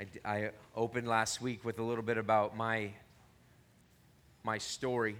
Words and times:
I, 0.00 0.06
I 0.24 0.50
opened 0.76 1.08
last 1.08 1.42
week 1.42 1.64
with 1.64 1.80
a 1.80 1.82
little 1.82 2.04
bit 2.04 2.18
about 2.18 2.56
my, 2.56 2.92
my 4.44 4.58
story. 4.58 5.16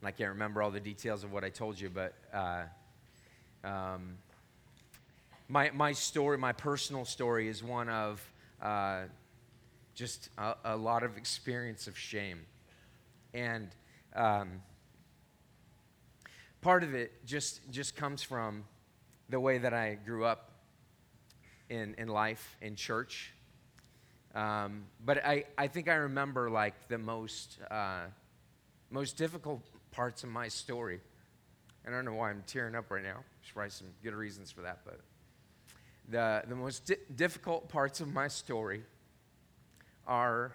And 0.00 0.06
I 0.06 0.12
can't 0.12 0.30
remember 0.30 0.62
all 0.62 0.70
the 0.70 0.78
details 0.78 1.24
of 1.24 1.32
what 1.32 1.42
I 1.42 1.48
told 1.48 1.80
you, 1.80 1.90
but 1.90 2.14
uh, 2.32 2.62
um, 3.64 4.16
my, 5.48 5.72
my 5.72 5.92
story, 5.92 6.38
my 6.38 6.52
personal 6.52 7.04
story, 7.04 7.48
is 7.48 7.64
one 7.64 7.88
of 7.88 8.22
uh, 8.62 9.02
just 9.96 10.28
a, 10.38 10.54
a 10.64 10.76
lot 10.76 11.02
of 11.02 11.16
experience 11.16 11.88
of 11.88 11.98
shame. 11.98 12.42
And 13.32 13.70
um, 14.14 14.62
part 16.60 16.84
of 16.84 16.94
it 16.94 17.26
just, 17.26 17.60
just 17.72 17.96
comes 17.96 18.22
from 18.22 18.62
the 19.30 19.40
way 19.40 19.58
that 19.58 19.74
I 19.74 19.98
grew 20.06 20.24
up 20.24 20.53
in, 21.68 21.94
in 21.98 22.08
life, 22.08 22.56
in 22.60 22.76
church. 22.76 23.32
Um, 24.34 24.84
but 25.04 25.24
I, 25.24 25.44
I 25.56 25.68
think 25.68 25.88
I 25.88 25.94
remember 25.94 26.50
like 26.50 26.88
the 26.88 26.98
most, 26.98 27.58
uh, 27.70 28.06
most 28.90 29.16
difficult 29.16 29.62
parts 29.92 30.24
of 30.24 30.30
my 30.30 30.48
story. 30.48 31.00
I 31.86 31.90
don't 31.90 32.04
know 32.04 32.14
why 32.14 32.30
I'm 32.30 32.42
tearing 32.46 32.74
up 32.74 32.90
right 32.90 33.02
now. 33.02 33.22
There's 33.40 33.52
probably 33.52 33.70
some 33.70 33.88
good 34.02 34.14
reasons 34.14 34.50
for 34.50 34.62
that, 34.62 34.80
but 34.84 35.00
the, 36.08 36.42
the 36.48 36.56
most 36.56 36.86
di- 36.86 36.96
difficult 37.14 37.68
parts 37.68 38.00
of 38.00 38.12
my 38.12 38.28
story 38.28 38.82
are, 40.06 40.52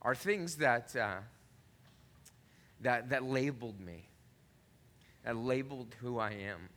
are 0.00 0.14
things 0.14 0.56
that, 0.56 0.94
uh, 0.94 1.16
that, 2.82 3.08
that 3.10 3.24
labeled 3.24 3.80
me, 3.80 4.04
that 5.24 5.36
labeled 5.36 5.94
who 6.00 6.18
I 6.18 6.30
am. 6.30 6.68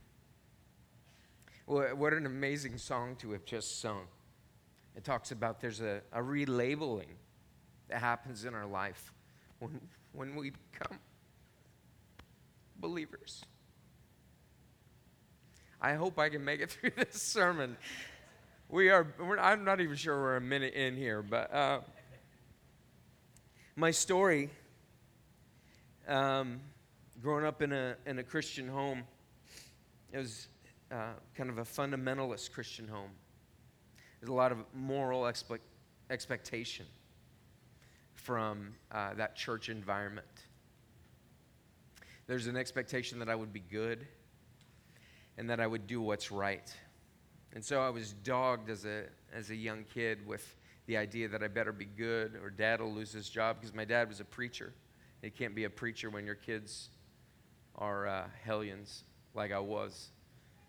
What 1.65 2.13
an 2.13 2.27
amazing 2.27 2.77
song 2.77 3.15
to 3.17 3.31
have 3.31 3.43
just 3.43 3.81
sung. 3.81 4.03
It 4.95 5.03
talks 5.03 5.31
about 5.31 5.59
there's 5.59 5.81
a, 5.81 6.01
a 6.11 6.21
relabeling 6.21 7.17
that 7.89 7.99
happens 7.99 8.45
in 8.45 8.53
our 8.53 8.67
life 8.67 9.11
when, 9.59 9.81
when 10.13 10.35
we 10.35 10.51
become 10.71 10.99
believers. 12.77 13.43
I 15.81 15.93
hope 15.93 16.19
I 16.19 16.29
can 16.29 16.45
make 16.45 16.61
it 16.61 16.69
through 16.71 16.91
this 16.97 17.21
sermon. 17.21 17.77
We 18.69 18.89
are, 18.89 19.07
I'm 19.39 19.63
not 19.63 19.81
even 19.81 19.95
sure 19.95 20.19
we're 20.19 20.37
a 20.37 20.41
minute 20.41 20.73
in 20.75 20.95
here, 20.95 21.21
but 21.21 21.53
uh, 21.53 21.79
my 23.75 23.91
story 23.91 24.49
um, 26.07 26.59
growing 27.21 27.45
up 27.45 27.61
in 27.61 27.71
a, 27.71 27.95
in 28.05 28.19
a 28.19 28.23
Christian 28.23 28.67
home, 28.67 29.03
it 30.11 30.17
was 30.17 30.47
uh, 30.91 31.13
kind 31.35 31.49
of 31.49 31.57
a 31.57 31.63
fundamentalist 31.63 32.51
Christian 32.51 32.87
home. 32.87 33.11
There's 34.19 34.29
a 34.29 34.33
lot 34.33 34.51
of 34.51 34.59
moral 34.73 35.23
expe- 35.23 35.59
expectation 36.09 36.85
from 38.13 38.73
uh, 38.91 39.13
that 39.15 39.35
church 39.35 39.69
environment. 39.69 40.27
There's 42.27 42.47
an 42.47 42.57
expectation 42.57 43.19
that 43.19 43.29
I 43.29 43.35
would 43.35 43.53
be 43.53 43.59
good 43.59 44.07
and 45.37 45.49
that 45.49 45.59
I 45.59 45.67
would 45.67 45.85
do 45.85 46.01
what's 46.01 46.31
right. 46.31 46.73
And 47.53 47.63
so 47.63 47.81
I 47.81 47.89
was 47.89 48.13
dogged 48.13 48.69
as 48.69 48.85
a, 48.85 49.03
as 49.33 49.49
a 49.49 49.55
young 49.55 49.85
kid 49.93 50.25
with 50.25 50.55
the 50.87 50.97
idea 50.97 51.27
that 51.29 51.43
I 51.43 51.47
better 51.47 51.71
be 51.71 51.85
good 51.85 52.35
or 52.41 52.49
dad 52.49 52.81
will 52.81 52.93
lose 52.93 53.11
his 53.11 53.29
job 53.29 53.57
because 53.59 53.73
my 53.75 53.85
dad 53.85 54.07
was 54.07 54.19
a 54.19 54.25
preacher. 54.25 54.73
You 55.21 55.31
can't 55.31 55.55
be 55.55 55.63
a 55.63 55.69
preacher 55.69 56.09
when 56.09 56.25
your 56.25 56.35
kids 56.35 56.89
are 57.75 58.07
uh, 58.07 58.23
hellions 58.43 59.03
like 59.33 59.51
I 59.51 59.59
was. 59.59 60.09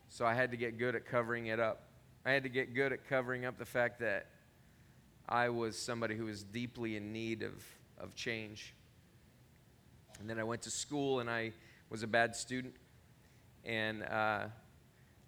So 0.08 0.24
I 0.24 0.34
had 0.34 0.50
to 0.50 0.56
get 0.56 0.78
good 0.78 0.94
at 0.94 1.06
covering 1.06 1.46
it 1.46 1.60
up. 1.60 1.82
I 2.24 2.32
had 2.32 2.42
to 2.42 2.48
get 2.48 2.74
good 2.74 2.92
at 2.92 3.08
covering 3.08 3.44
up 3.44 3.58
the 3.58 3.64
fact 3.64 4.00
that 4.00 4.26
I 5.28 5.48
was 5.48 5.76
somebody 5.76 6.16
who 6.16 6.24
was 6.26 6.42
deeply 6.42 6.96
in 6.96 7.12
need 7.12 7.42
of, 7.42 7.64
of 7.98 8.14
change. 8.14 8.74
And 10.20 10.30
then 10.30 10.38
I 10.38 10.44
went 10.44 10.62
to 10.62 10.70
school 10.70 11.20
and 11.20 11.28
I 11.28 11.52
was 11.90 12.02
a 12.02 12.06
bad 12.06 12.34
student. 12.34 12.74
And 13.64 14.04
uh, 14.04 14.44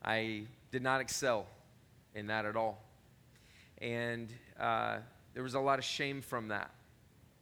I 0.04 0.44
did 0.70 0.82
not 0.82 1.00
excel 1.00 1.46
in 2.14 2.28
that 2.28 2.46
at 2.46 2.56
all. 2.56 2.82
And 3.78 4.32
uh, 4.58 4.98
there 5.34 5.42
was 5.42 5.54
a 5.54 5.60
lot 5.60 5.78
of 5.78 5.84
shame 5.84 6.22
from 6.22 6.48
that. 6.48 6.70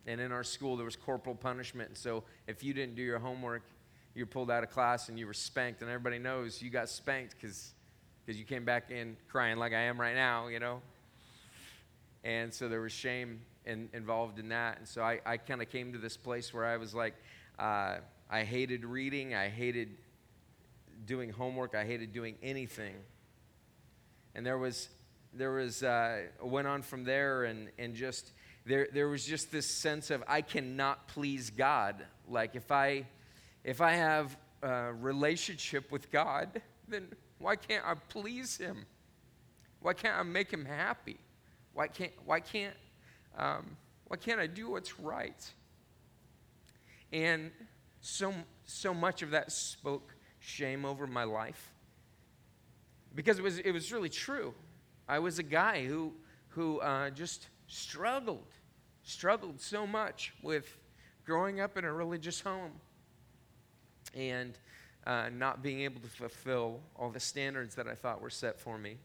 And 0.07 0.21
in 0.21 0.33
our 0.33 0.45
school, 0.45 0.77
there 0.77 0.85
was 0.85 0.97
corporal 0.97 1.35
punishment. 1.35 1.97
So 1.99 2.25
if 2.47 2.63
you 2.63 2.73
didn't 2.73 2.95
do 2.95 3.03
your 3.03 3.19
homework, 3.19 3.63
you 4.17 4.23
were 4.23 4.31
pulled 4.31 4.51
out 4.51 4.65
of 4.65 4.71
class 4.71 5.11
and 5.11 5.19
you 5.19 5.27
were 5.27 5.35
spanked. 5.35 5.83
And 5.83 5.91
everybody 5.91 6.19
knows 6.19 6.63
you 6.63 6.71
got 6.71 6.89
spanked 6.89 7.35
because 7.39 7.75
you 8.27 8.45
came 8.47 8.65
back 8.65 8.91
in 8.91 9.15
crying 9.29 9.59
like 9.59 9.75
I 9.75 9.83
am 9.83 10.01
right 10.01 10.15
now, 10.15 10.49
you 10.49 10.59
know? 10.59 10.81
And 12.25 12.53
so 12.53 12.67
there 12.67 12.81
was 12.81 12.93
shame 12.93 13.43
in, 13.67 13.91
involved 13.93 14.39
in 14.39 14.49
that. 14.49 14.79
And 14.79 14.89
so 14.89 15.03
I, 15.03 15.21
I 15.27 15.37
kind 15.37 15.61
of 15.61 15.69
came 15.69 15.93
to 15.93 15.99
this 15.99 16.17
place 16.17 16.55
where 16.55 16.65
I 16.65 16.79
was 16.79 16.95
like, 16.95 17.15
uh, 17.59 17.99
I 18.31 18.45
hated 18.45 18.87
reading, 18.87 19.35
I 19.35 19.51
hated 19.51 19.91
doing 21.05 21.29
homework, 21.29 21.75
I 21.75 21.85
hated 21.85 22.15
doing 22.15 22.37
anything. 22.43 22.95
And 24.35 24.47
there 24.47 24.57
was, 24.57 24.89
there 25.35 25.53
was, 25.53 25.83
uh, 25.83 26.23
went 26.43 26.67
on 26.67 26.81
from 26.81 27.05
there 27.05 27.45
and, 27.45 27.69
and 27.79 27.95
just, 27.95 28.33
there, 28.65 28.89
there 28.95 29.09
was 29.09 29.27
just 29.27 29.53
this 29.53 29.67
sense 29.67 30.11
of 30.11 30.25
I 30.27 30.41
cannot 30.41 31.07
please 31.09 31.51
God. 31.51 32.03
Like 32.27 32.57
if 32.57 32.73
I, 32.73 33.05
if 33.67 33.81
I 33.81 33.95
have 33.95 34.37
a 34.63 34.93
relationship 34.93 35.91
with 35.91 36.13
God, 36.13 36.63
then 36.89 37.09
why 37.39 37.57
can't 37.57 37.85
I 37.85 37.95
please 37.95 38.57
Him? 38.57 38.87
Why 39.81 39.93
can't 39.93 40.17
I 40.17 40.23
make 40.23 40.53
Him 40.53 40.65
happy? 40.65 41.19
Why 41.75 41.89
can't, 41.89 42.13
why 42.25 42.39
can't, 42.39 42.77
um, 43.37 43.77
why 44.07 44.19
can't 44.19 44.39
I 44.39 44.47
do 44.47 44.71
what's 44.71 45.01
right? 45.01 45.53
And 47.13 47.51
so, 48.01 48.33
so 48.67 48.95
much 48.95 49.23
of 49.23 49.33
that 49.33 49.51
spoke 49.51 50.15
shame 50.39 50.85
over 50.85 51.09
my 51.09 51.25
life 51.25 51.73
because 53.17 53.37
it 53.41 53.43
was, 53.43 53.59
it 53.59 53.73
was 53.73 53.93
really 53.93 54.09
true. 54.09 54.55
I 55.09 55.19
was 55.19 55.41
a 55.41 55.43
guy 55.43 55.85
who, 55.87 56.13
who 56.51 56.79
uh, 56.81 57.11
just 57.11 57.49
struggled, 57.67 58.47
struggled 59.03 59.61
so 59.61 59.89
much 59.89 60.35
with 60.41 60.77
growing 61.25 61.61
up 61.61 61.77
in 61.77 61.85
a 61.85 61.93
religious 61.93 62.41
home 62.41 62.73
and 64.15 64.59
uh, 65.07 65.29
not 65.33 65.63
being 65.63 65.81
able 65.81 66.01
to 66.01 66.09
fulfill 66.09 66.81
all 66.97 67.11
the 67.11 67.21
standards 67.21 67.75
that 67.77 67.87
I 67.87 67.95
thought 67.95 68.21
were 68.21 68.31
set 68.31 68.59
for 68.59 68.77
me, 68.77 68.97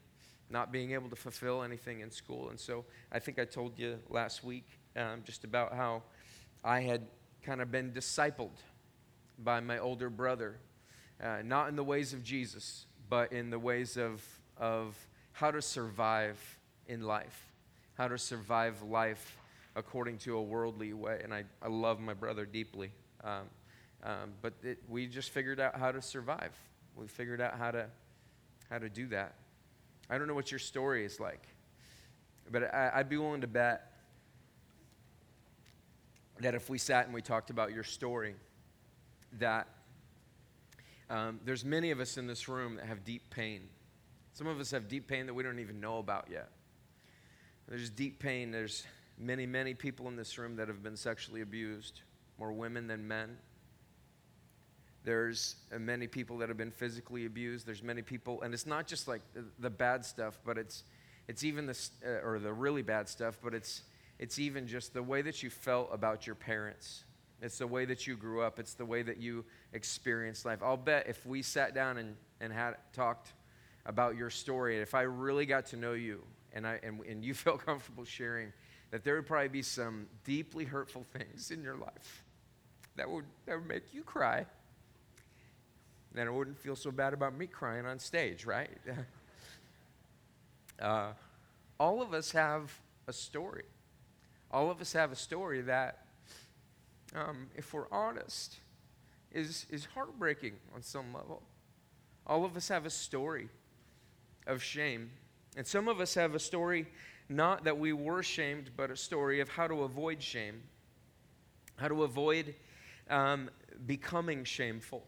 not 0.50 0.72
being 0.72 0.92
able 0.92 1.08
to 1.10 1.16
fulfill 1.16 1.62
anything 1.62 2.00
in 2.00 2.10
school. 2.10 2.50
And 2.50 2.58
so 2.58 2.84
I 3.10 3.18
think 3.18 3.38
I 3.38 3.44
told 3.44 3.78
you 3.78 3.98
last 4.08 4.42
week 4.42 4.66
um, 4.96 5.22
just 5.24 5.44
about 5.44 5.74
how 5.74 6.02
I 6.64 6.80
had 6.80 7.02
kind 7.42 7.60
of 7.60 7.70
been 7.70 7.92
discipled 7.92 8.58
by 9.38 9.60
my 9.60 9.78
older 9.78 10.10
brother, 10.10 10.56
uh, 11.22 11.38
not 11.44 11.68
in 11.68 11.76
the 11.76 11.84
ways 11.84 12.12
of 12.12 12.22
Jesus, 12.22 12.86
but 13.08 13.32
in 13.32 13.50
the 13.50 13.58
ways 13.58 13.96
of, 13.96 14.24
of 14.56 14.96
how 15.32 15.50
to 15.50 15.62
survive 15.62 16.38
in 16.88 17.02
life, 17.02 17.52
how 17.94 18.08
to 18.08 18.18
survive 18.18 18.82
life 18.82 19.36
according 19.74 20.18
to 20.18 20.36
a 20.36 20.42
worldly 20.42 20.92
way. 20.92 21.20
And 21.22 21.32
I, 21.32 21.44
I 21.62 21.68
love 21.68 22.00
my 22.00 22.14
brother 22.14 22.44
deeply. 22.44 22.90
Um, 23.24 23.44
um, 24.02 24.32
but 24.40 24.54
it, 24.62 24.78
we 24.88 25.06
just 25.06 25.30
figured 25.30 25.60
out 25.60 25.76
how 25.76 25.92
to 25.92 26.02
survive. 26.02 26.52
We 26.96 27.06
figured 27.06 27.40
out 27.40 27.56
how 27.56 27.70
to, 27.70 27.86
how 28.70 28.78
to 28.78 28.88
do 28.88 29.06
that. 29.08 29.34
I 30.10 30.18
don't 30.18 30.28
know 30.28 30.34
what 30.34 30.50
your 30.50 30.58
story 30.58 31.04
is 31.04 31.20
like, 31.20 31.46
but 32.50 32.74
I, 32.74 32.92
I'd 32.94 33.08
be 33.08 33.16
willing 33.16 33.40
to 33.42 33.46
bet 33.46 33.92
that 36.40 36.54
if 36.54 36.68
we 36.68 36.78
sat 36.78 37.06
and 37.06 37.14
we 37.14 37.22
talked 37.22 37.50
about 37.50 37.72
your 37.72 37.84
story, 37.84 38.34
that 39.38 39.68
um, 41.08 41.40
there's 41.44 41.64
many 41.64 41.90
of 41.90 42.00
us 42.00 42.16
in 42.16 42.26
this 42.26 42.48
room 42.48 42.76
that 42.76 42.86
have 42.86 43.04
deep 43.04 43.30
pain. 43.30 43.68
Some 44.34 44.46
of 44.46 44.58
us 44.58 44.70
have 44.70 44.88
deep 44.88 45.06
pain 45.06 45.26
that 45.26 45.34
we 45.34 45.42
don't 45.42 45.58
even 45.58 45.80
know 45.80 45.98
about 45.98 46.28
yet. 46.30 46.50
There's 47.68 47.90
deep 47.90 48.18
pain. 48.18 48.50
There's 48.50 48.84
many, 49.18 49.46
many 49.46 49.74
people 49.74 50.08
in 50.08 50.16
this 50.16 50.36
room 50.38 50.56
that 50.56 50.68
have 50.68 50.82
been 50.82 50.96
sexually 50.96 51.42
abused, 51.42 52.00
more 52.38 52.52
women 52.52 52.86
than 52.86 53.06
men. 53.06 53.36
There's 55.04 55.56
uh, 55.74 55.78
many 55.78 56.06
people 56.06 56.38
that 56.38 56.48
have 56.48 56.56
been 56.56 56.70
physically 56.70 57.26
abused. 57.26 57.66
There's 57.66 57.82
many 57.82 58.02
people, 58.02 58.42
and 58.42 58.54
it's 58.54 58.66
not 58.66 58.86
just 58.86 59.08
like 59.08 59.22
the, 59.58 59.70
bad 59.70 60.04
stuff, 60.04 60.38
but 60.44 60.58
it's, 60.58 60.84
it's 61.28 61.42
even 61.42 61.66
the, 61.66 61.78
uh, 62.04 62.26
or 62.26 62.38
the 62.38 62.52
really 62.52 62.82
bad 62.82 63.08
stuff, 63.08 63.38
but 63.42 63.54
it's, 63.54 63.82
it's 64.18 64.38
even 64.38 64.66
just 64.66 64.94
the 64.94 65.02
way 65.02 65.22
that 65.22 65.42
you 65.42 65.50
felt 65.50 65.88
about 65.92 66.26
your 66.26 66.36
parents. 66.36 67.04
It's 67.40 67.58
the 67.58 67.66
way 67.66 67.84
that 67.86 68.06
you 68.06 68.16
grew 68.16 68.42
up. 68.42 68.60
It's 68.60 68.74
the 68.74 68.84
way 68.84 69.02
that 69.02 69.18
you 69.18 69.44
experienced 69.72 70.44
life. 70.44 70.60
I'll 70.62 70.76
bet 70.76 71.08
if 71.08 71.26
we 71.26 71.42
sat 71.42 71.74
down 71.74 71.98
and, 71.98 72.14
and 72.40 72.52
had 72.52 72.76
talked 72.92 73.32
about 73.84 74.16
your 74.16 74.30
story, 74.30 74.74
and 74.74 74.82
if 74.82 74.94
I 74.94 75.02
really 75.02 75.46
got 75.46 75.66
to 75.66 75.76
know 75.76 75.94
you 75.94 76.22
and, 76.52 76.64
I, 76.64 76.78
and, 76.84 77.00
and 77.04 77.24
you 77.24 77.34
felt 77.34 77.66
comfortable 77.66 78.04
sharing, 78.04 78.52
that 78.92 79.02
there 79.02 79.16
would 79.16 79.26
probably 79.26 79.48
be 79.48 79.62
some 79.62 80.06
deeply 80.22 80.64
hurtful 80.64 81.04
things 81.12 81.50
in 81.50 81.64
your 81.64 81.76
life 81.76 82.24
that 82.94 83.10
would, 83.10 83.24
that 83.46 83.58
would 83.58 83.68
make 83.68 83.92
you 83.92 84.04
cry 84.04 84.46
then 86.14 86.26
I 86.26 86.30
wouldn't 86.30 86.58
feel 86.58 86.76
so 86.76 86.90
bad 86.90 87.12
about 87.14 87.36
me 87.36 87.46
crying 87.46 87.86
on 87.86 87.98
stage, 87.98 88.44
right? 88.44 88.70
uh, 90.80 91.12
all 91.80 92.02
of 92.02 92.12
us 92.12 92.32
have 92.32 92.72
a 93.06 93.12
story. 93.12 93.64
All 94.50 94.70
of 94.70 94.80
us 94.80 94.92
have 94.92 95.12
a 95.12 95.16
story 95.16 95.62
that, 95.62 96.06
um, 97.14 97.48
if 97.56 97.72
we're 97.72 97.90
honest, 97.90 98.58
is, 99.32 99.66
is 99.70 99.86
heartbreaking 99.86 100.54
on 100.74 100.82
some 100.82 101.12
level. 101.14 101.42
All 102.26 102.44
of 102.44 102.56
us 102.56 102.68
have 102.68 102.86
a 102.86 102.90
story 102.90 103.48
of 104.46 104.62
shame. 104.62 105.10
And 105.56 105.66
some 105.66 105.88
of 105.88 106.00
us 106.00 106.14
have 106.14 106.34
a 106.34 106.38
story 106.38 106.86
not 107.28 107.64
that 107.64 107.78
we 107.78 107.92
were 107.92 108.22
shamed, 108.22 108.70
but 108.76 108.90
a 108.90 108.96
story 108.96 109.40
of 109.40 109.48
how 109.48 109.66
to 109.66 109.82
avoid 109.82 110.22
shame, 110.22 110.62
how 111.76 111.88
to 111.88 112.02
avoid 112.02 112.54
um, 113.08 113.50
becoming 113.86 114.44
shameful. 114.44 115.04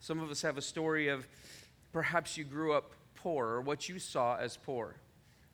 Some 0.00 0.20
of 0.20 0.30
us 0.30 0.42
have 0.42 0.58
a 0.58 0.62
story 0.62 1.08
of 1.08 1.28
perhaps 1.92 2.36
you 2.36 2.44
grew 2.44 2.72
up 2.72 2.92
poor 3.14 3.46
or 3.46 3.60
what 3.60 3.88
you 3.88 3.98
saw 3.98 4.36
as 4.36 4.56
poor, 4.56 4.96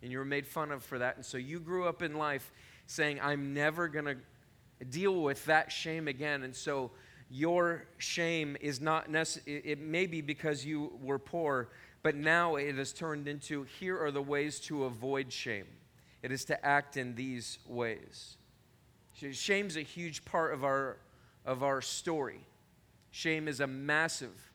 and 0.03 0.11
you 0.11 0.19
were 0.19 0.25
made 0.25 0.47
fun 0.47 0.71
of 0.71 0.85
for 0.85 0.99
that. 0.99 1.17
And 1.17 1.25
so 1.25 1.37
you 1.37 1.59
grew 1.59 1.87
up 1.87 2.01
in 2.01 2.17
life 2.17 2.53
saying, 2.87 3.19
I'm 3.21 3.53
never 3.53 3.89
going 3.89 4.05
to 4.05 4.85
deal 4.85 5.21
with 5.21 5.45
that 5.47 5.73
shame 5.73 6.07
again. 6.07 6.45
And 6.45 6.55
so 6.55 6.93
your 7.29 7.87
shame 7.99 8.57
is 8.61 8.81
not 8.81 9.11
necessary, 9.11 9.63
it 9.65 9.81
may 9.81 10.07
be 10.07 10.21
because 10.21 10.65
you 10.65 10.93
were 11.03 11.19
poor, 11.19 11.71
but 12.05 12.15
now 12.15 12.55
it 12.55 12.77
has 12.77 12.93
turned 12.93 13.27
into 13.27 13.65
here 13.81 14.01
are 14.01 14.13
the 14.13 14.23
ways 14.23 14.61
to 14.61 14.85
avoid 14.85 15.33
shame. 15.33 15.67
It 16.23 16.31
is 16.31 16.45
to 16.47 16.65
act 16.65 16.97
in 16.97 17.17
these 17.17 17.59
ways. 17.67 18.37
Shame's 19.33 19.77
a 19.77 19.83
huge 19.83 20.25
part 20.25 20.55
of 20.55 20.63
our, 20.63 20.99
of 21.45 21.65
our 21.65 21.81
story. 21.81 22.47
Shame 23.17 23.49
is 23.49 23.61
a 23.61 23.67
massive 23.67 24.53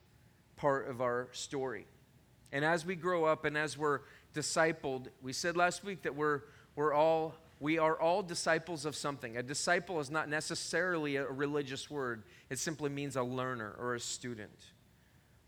part 0.54 0.88
of 0.88 1.00
our 1.00 1.26
story. 1.32 1.84
And 2.52 2.64
as 2.64 2.86
we 2.86 2.94
grow 2.94 3.24
up 3.24 3.44
and 3.44 3.58
as 3.58 3.76
we're 3.76 4.02
discipled, 4.34 5.08
we 5.20 5.32
said 5.32 5.56
last 5.56 5.82
week 5.82 6.02
that 6.02 6.14
we're, 6.14 6.42
we're 6.76 6.92
all, 6.92 7.34
we 7.58 7.78
are 7.78 8.00
all 8.00 8.22
disciples 8.22 8.84
of 8.84 8.94
something. 8.94 9.36
A 9.36 9.42
disciple 9.42 9.98
is 9.98 10.12
not 10.12 10.28
necessarily 10.28 11.16
a 11.16 11.26
religious 11.26 11.90
word, 11.90 12.22
it 12.50 12.60
simply 12.60 12.88
means 12.88 13.16
a 13.16 13.24
learner 13.24 13.74
or 13.80 13.96
a 13.96 14.00
student. 14.00 14.66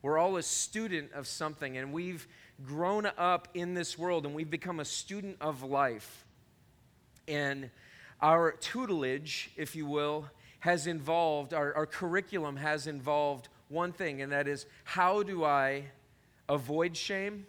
We're 0.02 0.18
all 0.18 0.36
a 0.36 0.42
student 0.42 1.12
of 1.12 1.28
something, 1.28 1.76
and 1.76 1.92
we've 1.92 2.26
grown 2.66 3.06
up 3.16 3.46
in 3.54 3.74
this 3.74 3.96
world 3.96 4.26
and 4.26 4.34
we've 4.34 4.50
become 4.50 4.80
a 4.80 4.84
student 4.84 5.36
of 5.40 5.62
life. 5.62 6.26
And 7.28 7.70
our 8.20 8.50
tutelage, 8.50 9.52
if 9.56 9.76
you 9.76 9.86
will, 9.86 10.28
has 10.64 10.86
involved, 10.86 11.52
our, 11.52 11.74
our 11.74 11.84
curriculum 11.84 12.56
has 12.56 12.86
involved 12.86 13.50
one 13.68 13.92
thing, 13.92 14.22
and 14.22 14.32
that 14.32 14.48
is 14.48 14.64
how 14.84 15.22
do 15.22 15.44
I 15.44 15.84
avoid 16.48 16.96
shame? 16.96 17.44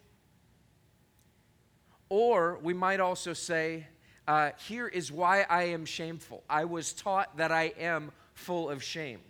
Or 2.10 2.60
we 2.62 2.74
might 2.74 3.00
also 3.00 3.32
say, 3.32 3.88
uh, 4.28 4.50
here 4.68 4.90
is 4.90 5.14
why 5.14 5.46
I 5.50 5.64
am 5.68 5.86
shameful. 5.86 6.44
I 6.50 6.66
was 6.66 6.92
taught 6.92 7.38
that 7.38 7.54
I 7.54 7.72
am 7.80 8.12
full 8.34 8.70
of 8.70 8.84
shame. 8.84 9.22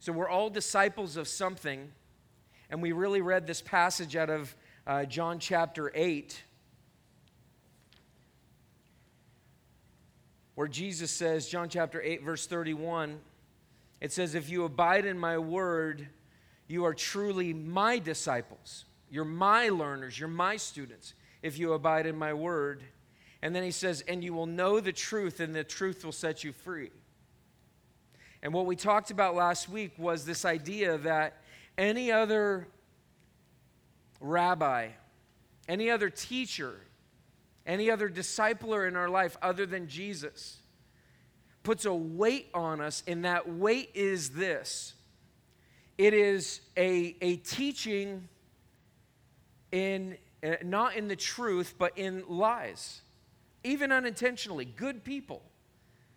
So 0.00 0.10
we're 0.10 0.28
all 0.28 0.50
disciples 0.50 1.16
of 1.16 1.28
something, 1.28 1.92
and 2.68 2.82
we 2.82 2.90
really 2.90 3.20
read 3.20 3.46
this 3.46 3.62
passage 3.62 4.16
out 4.16 4.28
of 4.28 4.56
uh, 4.88 5.04
John 5.04 5.38
chapter 5.38 5.92
8, 5.94 6.42
where 10.56 10.66
Jesus 10.66 11.10
says, 11.10 11.46
John 11.48 11.68
chapter 11.68 12.02
8, 12.02 12.24
verse 12.24 12.46
31, 12.46 13.20
it 14.00 14.10
says, 14.10 14.34
If 14.34 14.50
you 14.50 14.64
abide 14.64 15.04
in 15.04 15.18
my 15.18 15.38
word, 15.38 16.08
you 16.66 16.84
are 16.86 16.94
truly 16.94 17.52
my 17.52 17.98
disciples. 17.98 18.86
You're 19.10 19.24
my 19.24 19.68
learners. 19.68 20.18
You're 20.18 20.28
my 20.28 20.56
students 20.56 21.14
if 21.42 21.58
you 21.58 21.74
abide 21.74 22.06
in 22.06 22.16
my 22.16 22.34
word. 22.34 22.82
And 23.42 23.54
then 23.54 23.62
he 23.62 23.70
says, 23.70 24.02
And 24.08 24.24
you 24.24 24.32
will 24.32 24.46
know 24.46 24.80
the 24.80 24.92
truth, 24.92 25.40
and 25.40 25.54
the 25.54 25.62
truth 25.62 26.04
will 26.04 26.10
set 26.10 26.42
you 26.42 26.52
free. 26.52 26.90
And 28.42 28.52
what 28.54 28.64
we 28.64 28.76
talked 28.76 29.10
about 29.10 29.34
last 29.34 29.68
week 29.68 29.92
was 29.98 30.24
this 30.24 30.46
idea 30.46 30.96
that 30.98 31.42
any 31.76 32.10
other 32.10 32.66
rabbi, 34.20 34.88
any 35.68 35.90
other 35.90 36.08
teacher, 36.08 36.80
any 37.66 37.90
other 37.90 38.08
discipler 38.08 38.86
in 38.86 38.96
our 38.96 39.08
life 39.08 39.36
other 39.42 39.66
than 39.66 39.88
Jesus 39.88 40.58
puts 41.62 41.84
a 41.84 41.92
weight 41.92 42.48
on 42.54 42.80
us, 42.80 43.02
and 43.06 43.24
that 43.24 43.48
weight 43.48 43.90
is 43.94 44.30
this 44.30 44.94
it 45.98 46.14
is 46.14 46.60
a, 46.76 47.16
a 47.20 47.36
teaching 47.36 48.28
in 49.72 50.16
uh, 50.44 50.56
not 50.62 50.96
in 50.96 51.08
the 51.08 51.16
truth, 51.16 51.74
but 51.78 51.96
in 51.96 52.22
lies, 52.28 53.00
even 53.64 53.90
unintentionally. 53.90 54.64
Good 54.64 55.02
people 55.02 55.42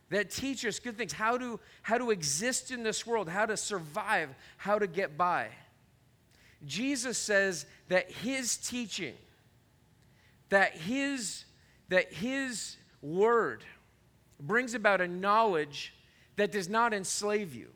that 0.10 0.30
teach 0.30 0.66
us 0.66 0.80
good 0.80 0.98
things, 0.98 1.14
how 1.14 1.38
to, 1.38 1.60
how 1.82 1.98
to 1.98 2.12
exist 2.12 2.72
in 2.72 2.84
this 2.84 3.06
world, 3.06 3.30
how 3.30 3.46
to 3.46 3.56
survive, 3.56 4.30
how 4.58 4.80
to 4.80 4.88
get 4.88 5.18
by. 5.18 5.48
Jesus 6.66 7.18
says 7.18 7.66
that 7.88 8.12
his 8.12 8.58
teaching, 8.58 9.14
that 10.50 10.76
his, 10.76 11.46
that 11.90 12.14
his 12.14 12.78
word 13.02 13.64
brings 14.40 14.74
about 14.74 15.02
a 15.02 15.08
knowledge 15.08 15.94
that 16.36 16.52
does 16.52 16.70
not 16.70 16.94
enslave 16.94 17.56
you. 17.56 17.70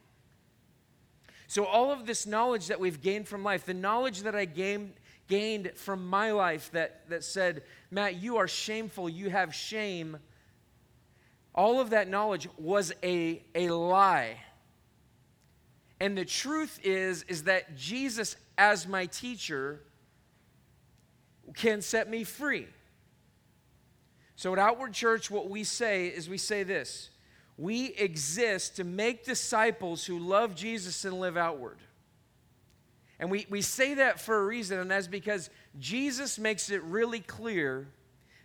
So, 1.47 1.65
all 1.65 1.91
of 1.91 2.05
this 2.05 2.25
knowledge 2.25 2.67
that 2.67 2.79
we've 2.79 3.01
gained 3.01 3.27
from 3.27 3.43
life, 3.43 3.65
the 3.65 3.73
knowledge 3.73 4.23
that 4.23 4.35
I 4.35 4.45
gained, 4.45 4.93
gained 5.27 5.71
from 5.75 6.07
my 6.07 6.31
life 6.31 6.71
that, 6.71 7.07
that 7.09 7.23
said, 7.23 7.63
Matt, 7.91 8.15
you 8.15 8.37
are 8.37 8.47
shameful, 8.47 9.07
you 9.07 9.29
have 9.29 9.53
shame, 9.53 10.17
all 11.55 11.79
of 11.79 11.91
that 11.91 12.07
knowledge 12.07 12.47
was 12.57 12.91
a, 13.03 13.43
a 13.53 13.69
lie. 13.69 14.37
And 15.99 16.17
the 16.17 16.25
truth 16.25 16.79
is, 16.83 17.23
is 17.27 17.43
that 17.43 17.77
Jesus, 17.77 18.35
as 18.57 18.87
my 18.87 19.05
teacher, 19.05 19.81
can 21.55 21.81
set 21.81 22.09
me 22.09 22.23
free. 22.23 22.67
So 24.35 24.53
at 24.53 24.59
Outward 24.59 24.93
Church, 24.93 25.29
what 25.29 25.49
we 25.49 25.63
say 25.63 26.07
is 26.07 26.27
we 26.27 26.37
say 26.37 26.63
this 26.63 27.09
we 27.57 27.93
exist 27.93 28.77
to 28.77 28.83
make 28.83 29.23
disciples 29.23 30.05
who 30.05 30.17
love 30.17 30.55
Jesus 30.55 31.05
and 31.05 31.19
live 31.19 31.37
outward. 31.37 31.77
And 33.19 33.29
we, 33.29 33.45
we 33.49 33.61
say 33.61 33.93
that 33.95 34.19
for 34.19 34.37
a 34.37 34.45
reason, 34.45 34.79
and 34.79 34.89
that's 34.89 35.07
because 35.07 35.49
Jesus 35.79 36.39
makes 36.39 36.71
it 36.71 36.81
really 36.83 37.19
clear 37.19 37.87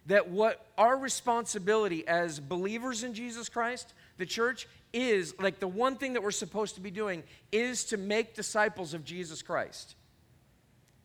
that 0.06 0.28
what 0.28 0.64
our 0.76 0.96
responsibility 0.96 2.06
as 2.06 2.38
believers 2.38 3.02
in 3.02 3.14
Jesus 3.14 3.48
Christ, 3.48 3.92
the 4.18 4.26
church, 4.26 4.68
is 4.92 5.34
like 5.40 5.58
the 5.58 5.68
one 5.68 5.96
thing 5.96 6.14
that 6.14 6.22
we're 6.22 6.30
supposed 6.30 6.74
to 6.76 6.80
be 6.80 6.90
doing 6.90 7.22
is 7.50 7.84
to 7.86 7.96
make 7.96 8.34
disciples 8.34 8.94
of 8.94 9.04
Jesus 9.04 9.42
Christ. 9.42 9.96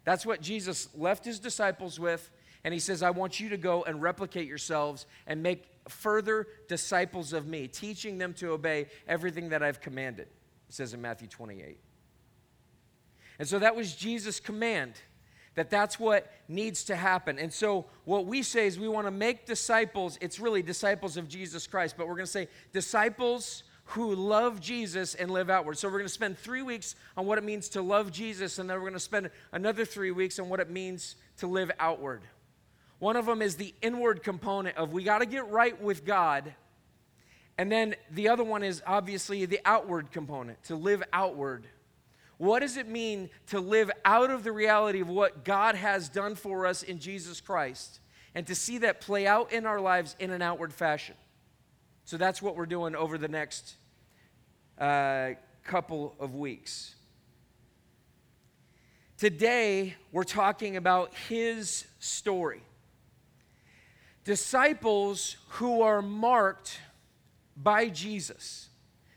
That's 0.05 0.25
what 0.25 0.41
Jesus 0.41 0.89
left 0.95 1.25
his 1.25 1.39
disciples 1.39 2.00
with. 2.00 2.29
And 2.63 2.74
he 2.74 2.79
says, 2.79 3.03
I 3.03 3.10
want 3.10 3.39
you 3.39 3.50
to 3.50 3.57
go 3.57 3.83
and 3.83 4.01
replicate 4.01 4.48
yourselves 4.48 5.05
and 5.27 5.43
make 5.43 5.65
further 5.88 6.48
disciples 6.67 7.33
of 7.33 7.45
me, 7.45 7.67
teaching 7.67 8.17
them 8.17 8.33
to 8.36 8.51
obey 8.51 8.88
everything 9.07 9.50
that 9.50 9.62
I've 9.62 9.81
commanded. 9.81 10.27
It 10.69 10.75
says 10.75 10.93
in 10.93 11.01
Matthew 11.01 11.27
28. 11.27 11.77
And 13.39 13.48
so 13.48 13.60
that 13.60 13.75
was 13.75 13.95
Jesus' 13.95 14.39
command 14.39 14.93
that 15.55 15.69
that's 15.69 16.00
what 16.00 16.31
needs 16.48 16.86
to 16.86 16.95
happen. 16.95 17.38
And 17.38 17.53
so 17.53 17.86
what 18.05 18.25
we 18.25 18.41
say 18.41 18.65
is 18.65 18.79
we 18.79 18.88
want 18.88 19.07
to 19.07 19.12
make 19.12 19.45
disciples, 19.45 20.17
it's 20.22 20.39
really 20.39 20.63
disciples 20.63 21.17
of 21.17 21.27
Jesus 21.27 21.67
Christ, 21.67 21.95
but 21.98 22.07
we're 22.07 22.15
going 22.15 22.25
to 22.25 22.31
say 22.31 22.48
disciples 22.72 23.63
who 23.93 24.15
love 24.15 24.59
Jesus 24.59 25.13
and 25.13 25.29
live 25.29 25.51
outward. 25.51 25.77
So 25.77 25.88
we're 25.88 26.00
going 26.00 26.05
to 26.05 26.09
spend 26.09 26.38
three 26.38 26.63
weeks 26.63 26.95
on 27.15 27.27
what 27.27 27.38
it 27.38 27.43
means 27.43 27.69
to 27.69 27.81
love 27.81 28.12
Jesus, 28.12 28.57
and 28.57 28.67
then 28.67 28.77
we're 28.77 28.89
going 28.89 28.93
to 28.93 29.00
spend 29.00 29.29
another 29.51 29.85
three 29.85 30.09
weeks 30.09 30.39
on 30.39 30.50
what 30.50 30.59
it 30.59 30.69
means 30.69 31.15
to 31.38 31.47
live 31.47 31.71
outward. 31.79 32.23
One 32.97 33.15
of 33.15 33.27
them 33.27 33.41
is 33.41 33.55
the 33.55 33.73
inward 33.83 34.23
component 34.23 34.77
of 34.77 34.93
we 34.93 35.03
got 35.03 35.19
to 35.19 35.27
get 35.27 35.47
right 35.50 35.79
with 35.79 36.05
God. 36.05 36.55
And 37.59 37.71
then 37.71 37.95
the 38.09 38.29
other 38.29 38.43
one 38.43 38.63
is 38.63 38.81
obviously 38.88 39.45
the 39.45 39.59
outward 39.63 40.12
component, 40.12 40.63
to 40.63 40.75
live 40.75 41.03
outward. 41.13 41.67
What 42.38 42.62
does 42.62 42.77
it 42.77 42.88
mean 42.88 43.29
to 43.47 43.59
live 43.59 43.91
out 44.03 44.31
of 44.31 44.43
the 44.43 44.51
reality 44.51 45.01
of 45.01 45.09
what 45.09 45.45
God 45.45 45.75
has 45.75 46.09
done 46.09 46.33
for 46.33 46.65
us 46.65 46.81
in 46.81 46.97
Jesus 46.97 47.41
Christ 47.41 48.00
and 48.33 48.47
to 48.47 48.55
see 48.55 48.79
that 48.79 49.01
play 49.01 49.27
out 49.27 49.53
in 49.53 49.67
our 49.67 49.79
lives 49.79 50.15
in 50.17 50.31
an 50.31 50.41
outward 50.41 50.73
fashion? 50.73 51.15
So 52.05 52.17
that's 52.17 52.41
what 52.41 52.55
we're 52.55 52.65
doing 52.65 52.95
over 52.95 53.19
the 53.19 53.27
next 53.27 53.75
uh, 54.77 55.32
couple 55.63 56.15
of 56.20 56.36
weeks. 56.36 56.96
Today, 59.18 59.96
we're 60.12 60.24
talking 60.24 60.75
about 60.75 61.13
his 61.30 61.86
story. 62.00 62.62
Disciples 64.25 65.38
who 65.50 65.82
are 65.82 66.01
marked 66.01 66.80
by 67.56 67.88
Jesus. 67.89 68.70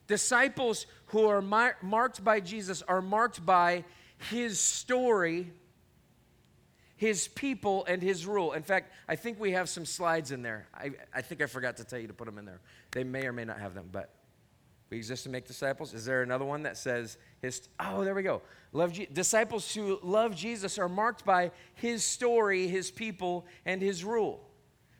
Disciples 0.07 0.87
who 1.07 1.27
are 1.27 1.43
mar- 1.43 1.77
marked 1.83 2.23
by 2.23 2.41
Jesus 2.41 2.83
are 2.83 3.03
marked 3.03 3.45
by 3.45 3.85
his 4.19 4.61
story 4.61 5.51
his 6.97 7.29
people 7.29 7.85
and 7.87 8.03
his 8.03 8.27
rule. 8.27 8.53
In 8.53 8.63
fact, 8.63 8.93
I 9.07 9.17
think 9.17 9.39
we 9.39 9.53
have 9.53 9.69
some 9.69 9.85
slides 9.85 10.33
in 10.33 10.43
there. 10.43 10.67
I, 10.75 10.93
I 11.15 11.21
think 11.21 11.43
I 11.43 11.47
forgot 11.47 11.77
to 11.77 11.85
tell 11.85 11.99
you 11.99 12.09
to 12.09 12.15
put 12.15 12.25
them 12.25 12.39
in 12.39 12.47
there. 12.47 12.61
They 12.93 13.05
may 13.05 13.27
or 13.27 13.33
may 13.33 13.45
not 13.45 13.61
have 13.61 13.75
them, 13.75 13.89
but 13.93 14.11
we 14.91 14.97
exist 14.97 15.25
to 15.25 15.29
make 15.29 15.47
disciples. 15.47 15.95
Is 15.95 16.05
there 16.05 16.23
another 16.23 16.45
one 16.45 16.63
that 16.63 16.77
says 16.77 17.19
his? 17.43 17.69
Oh, 17.81 18.05
there 18.05 18.15
we 18.15 18.23
go. 18.23 18.43
Love 18.73 18.93
Je- 18.93 19.09
disciples 19.13 19.75
who 19.75 19.99
love 20.03 20.37
Jesus 20.37 20.79
are 20.79 20.89
marked 20.89 21.25
by 21.25 21.51
his 21.75 22.05
story, 22.05 22.69
his 22.69 22.91
people, 22.91 23.47
and 23.65 23.83
his 23.83 24.05
rule. 24.05 24.47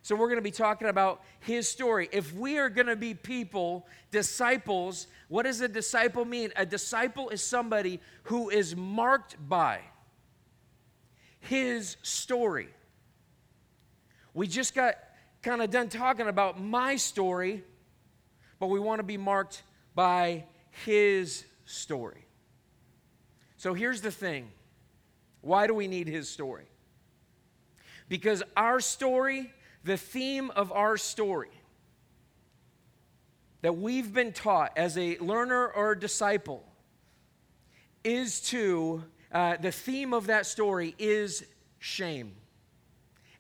So 0.03 0.15
we're 0.15 0.29
going 0.29 0.39
to 0.39 0.43
be 0.43 0.53
talking 0.53 0.89
about 0.89 1.23
his 1.41 1.69
story. 1.69 2.09
If 2.13 2.33
we 2.33 2.59
are 2.59 2.69
going 2.69 2.87
to 2.87 2.97
be 2.97 3.15
people, 3.15 3.87
disciples, 4.11 5.09
what 5.29 5.45
does 5.45 5.61
a 5.61 5.69
disciple 5.69 6.25
mean? 6.25 6.53
A 6.57 6.65
disciple 6.65 7.29
is 7.31 7.43
somebody 7.43 8.01
who 8.25 8.49
is 8.49 8.77
marked 8.77 9.37
by 9.49 9.81
his 11.41 11.97
story. 12.03 12.69
We 14.33 14.47
just 14.47 14.75
got 14.75 14.95
kind 15.43 15.63
of 15.63 15.71
done 15.71 15.89
talking 15.89 16.29
about 16.29 16.61
my 16.61 16.97
story, 16.97 17.65
but 18.59 18.69
we 18.69 18.79
want 18.79 18.99
to 19.01 19.05
be 19.05 19.17
marked 19.17 19.63
by 19.97 20.45
his 20.85 21.45
story. 21.65 22.27
So 23.57 23.75
here's 23.75 24.03
the 24.03 24.13
thing 24.13 24.53
why 25.41 25.67
do 25.67 25.75
we 25.75 25.89
need 25.89 26.07
his 26.07 26.29
story? 26.29 26.67
Because 28.09 28.45
our 28.57 28.79
story, 28.79 29.53
the 29.83 29.97
theme 29.97 30.51
of 30.51 30.71
our 30.71 30.97
story, 30.97 31.51
that 33.63 33.77
we've 33.79 34.13
been 34.13 34.33
taught 34.33 34.73
as 34.77 34.97
a 34.97 35.19
learner 35.19 35.67
or 35.69 35.93
a 35.93 35.99
disciple 35.99 36.63
is 38.05 38.41
to, 38.41 39.03
uh, 39.33 39.57
the 39.57 39.73
theme 39.73 40.13
of 40.13 40.29
that 40.29 40.47
story 40.47 40.95
is 40.99 41.45
shame 41.79 42.33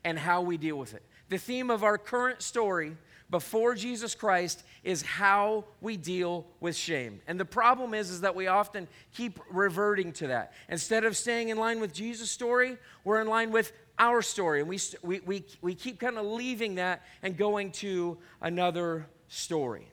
and 0.04 0.18
how 0.18 0.40
we 0.40 0.56
deal 0.56 0.76
with 0.76 0.94
it. 0.94 1.04
The 1.28 1.38
theme 1.38 1.70
of 1.70 1.84
our 1.84 1.98
current 1.98 2.42
story 2.42 2.96
before 3.30 3.74
Jesus 3.74 4.14
Christ 4.14 4.62
is 4.86 5.02
how 5.02 5.64
we 5.80 5.96
deal 5.96 6.46
with 6.60 6.76
shame. 6.76 7.20
And 7.26 7.40
the 7.40 7.44
problem 7.44 7.92
is 7.92 8.08
is 8.08 8.20
that 8.20 8.36
we 8.36 8.46
often 8.46 8.86
keep 9.12 9.40
reverting 9.50 10.12
to 10.12 10.28
that. 10.28 10.52
Instead 10.68 11.04
of 11.04 11.16
staying 11.16 11.48
in 11.48 11.58
line 11.58 11.80
with 11.80 11.92
Jesus' 11.92 12.30
story, 12.30 12.78
we're 13.02 13.20
in 13.20 13.26
line 13.26 13.50
with 13.50 13.72
our 13.98 14.22
story 14.22 14.60
and 14.60 14.68
we 14.68 14.78
we 15.02 15.20
we, 15.26 15.44
we 15.60 15.74
keep 15.74 15.98
kind 15.98 16.16
of 16.16 16.24
leaving 16.24 16.76
that 16.76 17.02
and 17.24 17.36
going 17.36 17.72
to 17.72 18.16
another 18.40 19.08
story. 19.26 19.90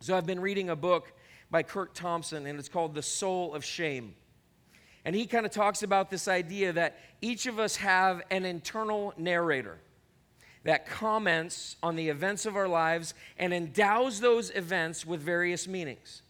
So 0.00 0.16
I've 0.16 0.26
been 0.26 0.40
reading 0.40 0.70
a 0.70 0.76
book 0.76 1.12
by 1.48 1.62
Curt 1.62 1.94
Thompson 1.94 2.46
and 2.46 2.58
it's 2.58 2.68
called 2.68 2.96
The 2.96 3.02
Soul 3.02 3.54
of 3.54 3.64
Shame. 3.64 4.16
And 5.04 5.14
he 5.14 5.24
kind 5.24 5.46
of 5.46 5.52
talks 5.52 5.84
about 5.84 6.10
this 6.10 6.26
idea 6.26 6.72
that 6.72 6.98
each 7.20 7.46
of 7.46 7.60
us 7.60 7.76
have 7.76 8.22
an 8.32 8.44
internal 8.44 9.14
narrator 9.16 9.78
that 10.64 10.86
comments 10.86 11.76
on 11.82 11.96
the 11.96 12.08
events 12.08 12.46
of 12.46 12.56
our 12.56 12.68
lives 12.68 13.14
and 13.38 13.52
endows 13.52 14.20
those 14.20 14.50
events 14.50 15.06
with 15.06 15.20
various 15.20 15.68
meanings. 15.68 16.22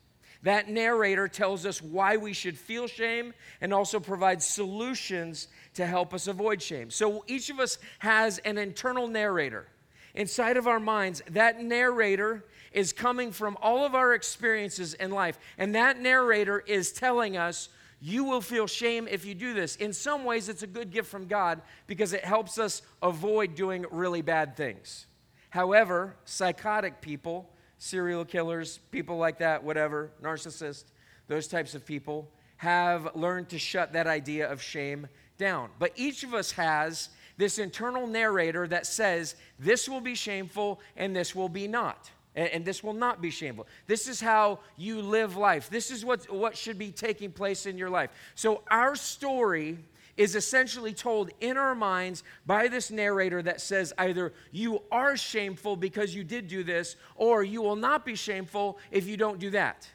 That 0.43 0.69
narrator 0.69 1.27
tells 1.27 1.67
us 1.67 1.83
why 1.83 2.17
we 2.17 2.33
should 2.33 2.57
feel 2.57 2.87
shame 2.87 3.35
and 3.61 3.75
also 3.75 3.99
provides 3.99 4.45
solutions 4.45 5.49
to 5.75 5.87
help 5.87 6.15
us 6.15 6.29
avoid 6.29 6.63
shame. 6.63 6.91
So 6.91 7.25
each 7.27 7.51
of 7.51 7.59
us 7.59 7.79
has 7.99 8.39
an 8.39 8.59
internal 8.59 9.09
narrator. 9.09 9.67
Inside 10.15 10.57
of 10.57 10.67
our 10.67 10.81
minds, 10.81 11.23
that 11.31 11.61
narrator 11.61 12.45
is 12.73 12.93
coming 12.93 13.33
from 13.33 13.57
all 13.61 13.85
of 13.85 13.95
our 13.95 14.15
experiences 14.15 14.95
in 14.95 15.11
life. 15.11 15.39
And 15.57 15.75
that 15.75 16.01
narrator 16.01 16.61
is 16.61 16.93
telling 16.93 17.37
us 17.37 17.69
you 18.00 18.25
will 18.25 18.40
feel 18.40 18.67
shame 18.67 19.09
if 19.09 19.25
you 19.25 19.35
do 19.35 19.55
this. 19.55 19.76
In 19.76 19.93
some 19.93 20.25
ways, 20.25 20.49
it's 20.49 20.62
a 20.62 20.69
good 20.69 20.90
gift 20.90 21.11
from 21.11 21.26
God 21.26 21.62
because 21.87 22.12
it 22.12 22.25
helps 22.25 22.59
us 22.59 22.83
avoid 23.02 23.55
doing 23.55 23.87
really 23.90 24.23
bad 24.23 24.57
things. 24.57 25.07
However, 25.50 26.14
psychotic 26.25 27.00
people, 27.00 27.50
serial 27.78 28.25
killers, 28.25 28.78
people 28.90 29.17
like 29.17 29.38
that, 29.38 29.64
whatever, 29.64 30.11
narcissists, 30.23 30.85
those 31.26 31.49
types 31.49 31.75
of 31.75 31.85
people, 31.85 32.31
have 32.59 33.14
learned 33.17 33.49
to 33.49 33.59
shut 33.59 33.93
that 33.93 34.07
idea 34.07 34.50
of 34.50 34.62
shame 34.62 35.09
down. 35.37 35.71
But 35.78 35.93
each 35.97 36.23
of 36.23 36.35
us 36.35 36.52
has 36.52 37.09
this 37.37 37.59
internal 37.59 38.07
narrator 38.07 38.67
that 38.69 38.87
says, 38.87 39.37
this 39.59 39.88
will 39.88 40.00
be 40.00 40.14
shameful 40.14 40.81
and 40.97 41.14
this 41.14 41.35
will 41.35 41.49
be 41.49 41.69
not 41.69 42.11
and, 42.38 42.49
and, 42.50 42.64
this 42.64 42.85
will 42.85 42.95
not 42.95 43.21
be 43.21 43.30
shameful. 43.30 43.66
This 43.88 44.07
is 44.07 44.21
how 44.21 44.61
you 44.76 45.02
live 45.02 45.37
life. 45.37 45.68
This 45.68 45.90
is 45.90 46.04
what, 46.04 46.33
what 46.33 46.57
should 46.57 46.78
be 46.78 46.92
taking 46.92 47.33
place 47.33 47.66
in 47.66 47.76
your 47.76 47.90
life. 47.90 48.11
So, 48.37 48.62
our 48.71 48.95
story 48.95 49.78
is 50.16 50.37
essentially 50.37 50.92
told 50.92 51.30
in 51.40 51.57
our 51.57 51.75
minds 51.75 52.23
by 52.47 52.68
this 52.68 52.92
narrator 52.92 53.42
that 53.42 53.61
says 53.61 53.92
either 53.99 54.33
you 54.52 54.83
are 54.92 55.16
shameful 55.16 55.75
because 55.75 56.14
you 56.14 56.23
did 56.23 56.47
do 56.47 56.62
this, 56.62 56.95
or 57.16 57.42
you 57.42 57.61
will 57.61 57.76
not 57.76 58.07
be 58.07 58.14
shameful 58.14 58.78
if 58.92 59.09
you 59.09 59.16
don't 59.16 59.40
do 59.40 59.50
that. 59.50 59.88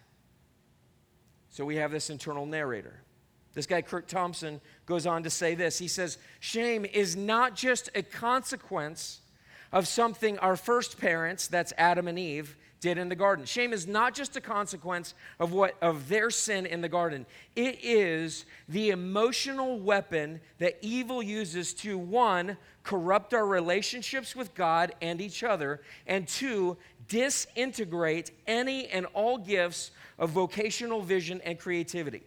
So, 1.50 1.63
we 1.63 1.77
have 1.77 1.91
this 1.91 2.09
internal 2.09 2.45
narrator. 2.45 3.00
This 3.53 3.67
guy, 3.67 3.81
Curt 3.81 4.09
Thompson, 4.09 4.59
goes 4.85 5.07
on 5.07 5.23
to 5.23 5.29
say 5.29 5.55
this. 5.55 5.79
He 5.79 5.88
says, 5.88 6.17
Shame 6.41 6.83
is 6.83 7.15
not 7.15 7.55
just 7.55 7.89
a 7.95 8.03
consequence 8.03 9.21
of 9.74 9.88
something 9.88 10.38
our 10.39 10.56
first 10.56 10.98
parents, 11.00 11.48
that's 11.48 11.74
Adam 11.77 12.08
and 12.08 12.18
Eve, 12.18 12.56
did 12.80 12.98
in 12.98 13.10
the 13.10 13.15
garden. 13.15 13.46
Shame 13.46 13.74
is 13.74 13.88
not 13.88 14.13
just 14.13 14.36
a 14.36 14.42
consequence 14.42 15.15
of 15.39 15.53
what 15.53 15.75
of 15.82 16.10
their 16.10 16.30
sin 16.30 16.65
in 16.65 16.82
the 16.82 16.89
garden. 16.89 17.25
It 17.56 17.80
is 17.82 18.46
the 18.68 18.89
emotional 18.89 19.80
weapon 19.80 20.42
that 20.60 20.77
evil 20.82 21.24
uses 21.24 21.74
to 21.75 21.98
one 21.98 22.58
corrupt 22.84 23.34
our 23.34 23.48
relationships 23.48 24.36
with 24.36 24.53
God 24.53 24.94
and 25.01 25.22
each 25.22 25.44
other 25.44 25.82
and 26.06 26.27
two 26.27 26.77
disintegrate 27.08 28.32
any 28.48 28.88
and 28.88 29.06
all 29.13 29.38
gifts 29.38 29.92
of 30.20 30.32
vocational 30.32 31.01
vision 31.01 31.39
and 31.46 31.58
creativity. 31.58 32.24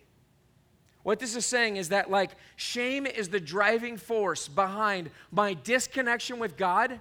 What 1.02 1.20
this 1.20 1.36
is 1.36 1.44
saying 1.44 1.76
is 1.76 1.90
that 1.90 2.10
like 2.10 2.30
shame 2.56 3.06
is 3.06 3.28
the 3.28 3.40
driving 3.40 3.98
force 3.98 4.48
behind 4.48 5.10
my 5.30 5.52
disconnection 5.52 6.38
with 6.38 6.56
God 6.56 6.98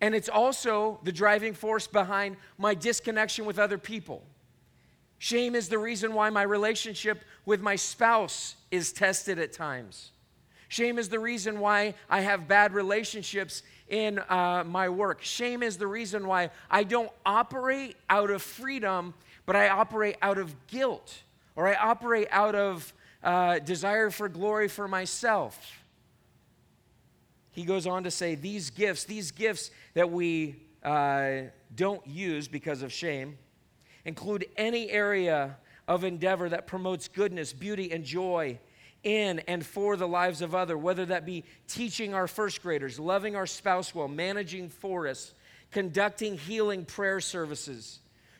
and 0.00 0.14
it's 0.14 0.28
also 0.28 1.00
the 1.02 1.12
driving 1.12 1.54
force 1.54 1.86
behind 1.86 2.36
my 2.56 2.74
disconnection 2.74 3.44
with 3.44 3.58
other 3.58 3.78
people. 3.78 4.22
Shame 5.18 5.54
is 5.54 5.68
the 5.68 5.78
reason 5.78 6.14
why 6.14 6.30
my 6.30 6.42
relationship 6.42 7.24
with 7.44 7.60
my 7.60 7.74
spouse 7.74 8.54
is 8.70 8.92
tested 8.92 9.38
at 9.38 9.52
times. 9.52 10.12
Shame 10.68 10.98
is 10.98 11.08
the 11.08 11.18
reason 11.18 11.58
why 11.58 11.94
I 12.08 12.20
have 12.20 12.46
bad 12.46 12.72
relationships 12.72 13.62
in 13.88 14.20
uh, 14.28 14.64
my 14.64 14.88
work. 14.88 15.22
Shame 15.22 15.62
is 15.62 15.78
the 15.78 15.86
reason 15.86 16.26
why 16.26 16.50
I 16.70 16.84
don't 16.84 17.10
operate 17.26 17.96
out 18.08 18.30
of 18.30 18.42
freedom, 18.42 19.14
but 19.46 19.56
I 19.56 19.70
operate 19.70 20.16
out 20.22 20.38
of 20.38 20.54
guilt, 20.68 21.22
or 21.56 21.66
I 21.66 21.74
operate 21.74 22.28
out 22.30 22.54
of 22.54 22.92
uh, 23.24 23.58
desire 23.58 24.10
for 24.10 24.28
glory 24.28 24.68
for 24.68 24.86
myself 24.86 25.82
he 27.58 27.64
goes 27.64 27.88
on 27.88 28.04
to 28.04 28.10
say, 28.10 28.36
These 28.36 28.70
gifts, 28.70 29.02
these 29.02 29.32
gifts 29.32 29.72
that 29.94 30.08
we 30.08 30.62
uh, 30.84 31.48
don't 31.74 32.06
use 32.06 32.46
because 32.46 32.82
of 32.82 32.92
shame, 32.92 33.36
include 34.04 34.46
any 34.56 34.88
area 34.90 35.56
of 35.88 36.04
endeavor 36.04 36.48
that 36.48 36.68
promotes 36.68 37.08
goodness, 37.08 37.52
beauty, 37.52 37.90
and 37.90 38.04
joy 38.04 38.60
in 39.02 39.40
and 39.48 39.66
for 39.66 39.96
the 39.96 40.06
lives 40.06 40.40
of 40.40 40.54
other, 40.54 40.78
whether 40.78 41.04
that 41.06 41.26
be 41.26 41.44
teaching 41.66 42.14
our 42.14 42.28
first 42.28 42.62
graders, 42.62 43.00
loving 43.00 43.34
our 43.34 43.46
spouse 43.46 43.92
well, 43.92 44.06
managing 44.06 44.68
forests, 44.68 45.34
conducting 45.72 46.38
healing 46.38 46.84
prayer 46.84 47.20
services, 47.20 47.98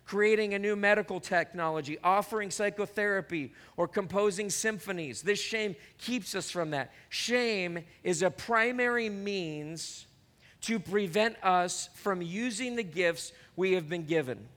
creating 0.08 0.54
a 0.54 0.58
new 0.58 0.74
medical 0.74 1.20
technology, 1.20 1.98
offering 2.02 2.50
psychotherapy, 2.50 3.52
or 3.76 3.86
composing 3.86 4.48
symphonies. 4.48 5.20
This 5.20 5.38
shame 5.38 5.76
keeps 5.98 6.34
us 6.34 6.50
from 6.50 6.70
that. 6.70 6.94
Shame 7.10 7.84
is 8.02 8.22
a 8.22 8.30
primary 8.30 9.10
means 9.10 10.06
to 10.62 10.80
prevent 10.80 11.36
us 11.44 11.90
from 11.92 12.22
using 12.22 12.74
the 12.74 12.82
gifts 12.82 13.32
we 13.54 13.72
have 13.72 13.90
been 13.90 14.06
given. 14.06 14.48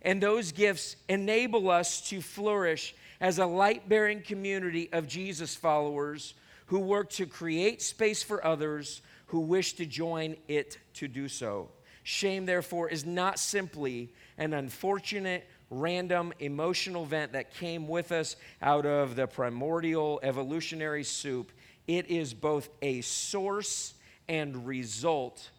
And 0.00 0.22
those 0.22 0.50
gifts 0.50 0.96
enable 1.10 1.70
us 1.70 2.00
to 2.08 2.22
flourish 2.22 2.94
as 3.20 3.38
a 3.38 3.44
light 3.44 3.90
bearing 3.90 4.22
community 4.22 4.88
of 4.94 5.06
Jesus 5.06 5.54
followers 5.54 6.32
who 6.66 6.78
work 6.78 7.10
to 7.10 7.26
create 7.26 7.82
space 7.82 8.22
for 8.22 8.42
others 8.46 9.02
who 9.26 9.40
wish 9.40 9.74
to 9.74 9.84
join 9.84 10.36
it 10.48 10.78
to 10.94 11.06
do 11.06 11.28
so. 11.28 11.68
Shame, 12.08 12.46
therefore, 12.46 12.88
is 12.88 13.04
not 13.04 13.36
simply 13.36 14.12
an 14.38 14.54
unfortunate, 14.54 15.44
random 15.70 16.32
emotional 16.38 17.02
event 17.02 17.32
that 17.32 17.52
came 17.52 17.88
with 17.88 18.12
us 18.12 18.36
out 18.62 18.86
of 18.86 19.16
the 19.16 19.26
primordial 19.26 20.20
evolutionary 20.22 21.02
soup. 21.02 21.50
It 21.88 22.08
is 22.08 22.32
both 22.32 22.68
a 22.80 23.00
source 23.00 23.94
and 24.28 24.68
result 24.68 25.50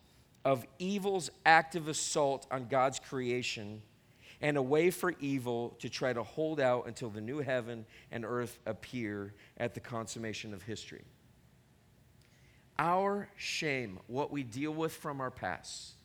of 0.46 0.66
evil's 0.80 1.30
active 1.46 1.90
assault 1.90 2.48
on 2.50 2.70
God's 2.70 3.00
creation 3.00 3.82
and 4.40 4.56
a 4.56 4.62
way 4.62 4.90
for 4.90 5.16
evil 5.20 5.76
to 5.80 5.90
try 5.90 6.14
to 6.14 6.24
hold 6.24 6.62
out 6.62 6.88
until 6.88 7.10
the 7.10 7.20
new 7.20 7.40
heaven 7.40 7.86
and 8.10 8.24
earth 8.24 8.58
appear 8.66 9.34
at 9.58 9.74
the 9.74 9.82
consummation 9.82 10.54
of 10.54 10.64
history. 10.64 11.04
Our 12.80 13.28
shame, 13.36 14.00
what 14.08 14.32
we 14.32 14.44
deal 14.44 14.72
with 14.72 14.94
from 14.94 15.20
our 15.20 15.32
past, 15.32 15.96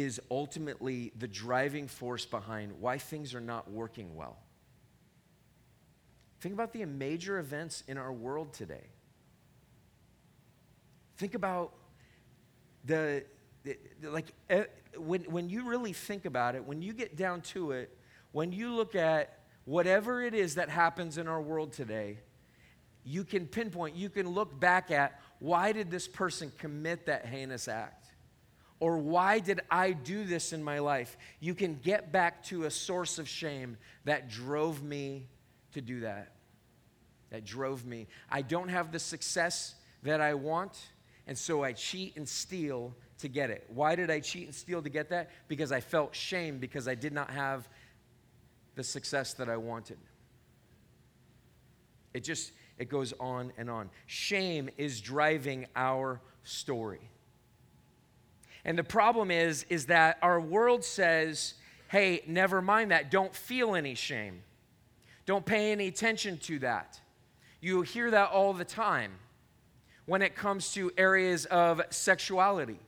is 0.00 0.20
ultimately 0.30 1.12
the 1.18 1.28
driving 1.28 1.88
force 1.88 2.26
behind 2.26 2.72
why 2.80 2.98
things 2.98 3.34
are 3.34 3.40
not 3.40 3.70
working 3.70 4.14
well. 4.14 4.36
Think 6.40 6.54
about 6.54 6.72
the 6.72 6.84
major 6.84 7.38
events 7.38 7.82
in 7.88 7.96
our 7.96 8.12
world 8.12 8.52
today. 8.52 8.84
Think 11.16 11.34
about 11.34 11.72
the, 12.84 13.24
the, 13.64 13.78
like, 14.02 14.26
uh, 14.50 14.64
when, 14.98 15.22
when 15.22 15.48
you 15.48 15.66
really 15.66 15.94
think 15.94 16.26
about 16.26 16.54
it, 16.54 16.64
when 16.64 16.82
you 16.82 16.92
get 16.92 17.16
down 17.16 17.40
to 17.40 17.72
it, 17.72 17.96
when 18.32 18.52
you 18.52 18.74
look 18.74 18.94
at 18.94 19.38
whatever 19.64 20.22
it 20.22 20.34
is 20.34 20.56
that 20.56 20.68
happens 20.68 21.16
in 21.16 21.26
our 21.26 21.40
world 21.40 21.72
today, 21.72 22.18
you 23.02 23.24
can 23.24 23.46
pinpoint, 23.46 23.96
you 23.96 24.10
can 24.10 24.28
look 24.28 24.60
back 24.60 24.90
at 24.90 25.20
why 25.38 25.72
did 25.72 25.90
this 25.90 26.06
person 26.06 26.52
commit 26.58 27.06
that 27.06 27.24
heinous 27.24 27.66
act? 27.66 27.95
Or 28.78 28.98
why 28.98 29.38
did 29.38 29.60
I 29.70 29.92
do 29.92 30.24
this 30.24 30.52
in 30.52 30.62
my 30.62 30.80
life? 30.80 31.16
You 31.40 31.54
can 31.54 31.78
get 31.82 32.12
back 32.12 32.44
to 32.44 32.64
a 32.64 32.70
source 32.70 33.18
of 33.18 33.28
shame 33.28 33.78
that 34.04 34.28
drove 34.28 34.82
me 34.82 35.28
to 35.72 35.80
do 35.80 36.00
that. 36.00 36.32
That 37.30 37.44
drove 37.44 37.86
me. 37.86 38.06
I 38.30 38.42
don't 38.42 38.68
have 38.68 38.92
the 38.92 38.98
success 38.98 39.74
that 40.02 40.20
I 40.20 40.34
want, 40.34 40.78
and 41.26 41.36
so 41.36 41.64
I 41.64 41.72
cheat 41.72 42.16
and 42.16 42.28
steal 42.28 42.94
to 43.18 43.28
get 43.28 43.50
it. 43.50 43.64
Why 43.68 43.94
did 43.94 44.10
I 44.10 44.20
cheat 44.20 44.46
and 44.46 44.54
steal 44.54 44.82
to 44.82 44.90
get 44.90 45.08
that? 45.08 45.30
Because 45.48 45.72
I 45.72 45.80
felt 45.80 46.14
shame 46.14 46.58
because 46.58 46.86
I 46.86 46.94
did 46.94 47.12
not 47.12 47.30
have 47.30 47.68
the 48.74 48.84
success 48.84 49.32
that 49.34 49.48
I 49.48 49.56
wanted. 49.56 49.98
It 52.12 52.24
just 52.24 52.52
it 52.78 52.90
goes 52.90 53.14
on 53.18 53.52
and 53.56 53.70
on. 53.70 53.90
Shame 54.06 54.68
is 54.76 55.00
driving 55.00 55.66
our 55.74 56.20
story. 56.44 57.10
And 58.66 58.76
the 58.76 58.84
problem 58.84 59.30
is 59.30 59.64
is 59.70 59.86
that 59.86 60.18
our 60.20 60.40
world 60.40 60.84
says, 60.84 61.54
"Hey, 61.88 62.22
never 62.26 62.60
mind 62.60 62.90
that. 62.90 63.10
Don't 63.10 63.34
feel 63.34 63.74
any 63.74 63.94
shame. 63.94 64.42
Don't 65.24 65.46
pay 65.46 65.72
any 65.72 65.86
attention 65.86 66.36
to 66.38 66.58
that." 66.58 67.00
You 67.60 67.82
hear 67.82 68.10
that 68.10 68.30
all 68.30 68.52
the 68.52 68.64
time 68.64 69.12
when 70.04 70.20
it 70.20 70.34
comes 70.34 70.72
to 70.74 70.92
areas 70.98 71.46
of 71.46 71.80
sexuality, 71.90 72.80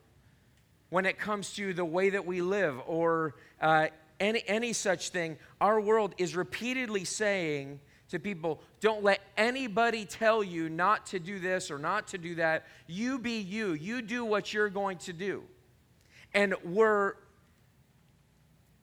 when 0.91 1.07
it 1.07 1.19
comes 1.19 1.55
to 1.55 1.73
the 1.73 1.85
way 1.85 2.11
that 2.11 2.27
we 2.27 2.43
live, 2.43 2.81
or 2.87 3.37
uh, 3.61 3.87
any, 4.21 4.43
any 4.47 4.73
such 4.73 5.11
thing. 5.11 5.39
Our 5.61 5.81
world 5.81 6.15
is 6.19 6.35
repeatedly 6.35 7.05
saying 7.05 7.81
to 8.11 8.19
people, 8.19 8.61
don't 8.81 9.05
let 9.05 9.21
anybody 9.37 10.05
tell 10.05 10.43
you 10.43 10.69
not 10.69 11.07
to 11.07 11.19
do 11.19 11.39
this 11.39 11.71
or 11.71 11.79
not 11.79 12.09
to 12.09 12.19
do 12.19 12.35
that. 12.37 12.67
You 12.87 13.19
be 13.19 13.41
you, 13.41 13.73
you 13.73 14.03
do 14.03 14.25
what 14.25 14.53
you're 14.53 14.71
going 14.71 14.99
to 14.99 15.13
do. 15.13 15.45
And 16.35 16.55
we're 16.65 17.15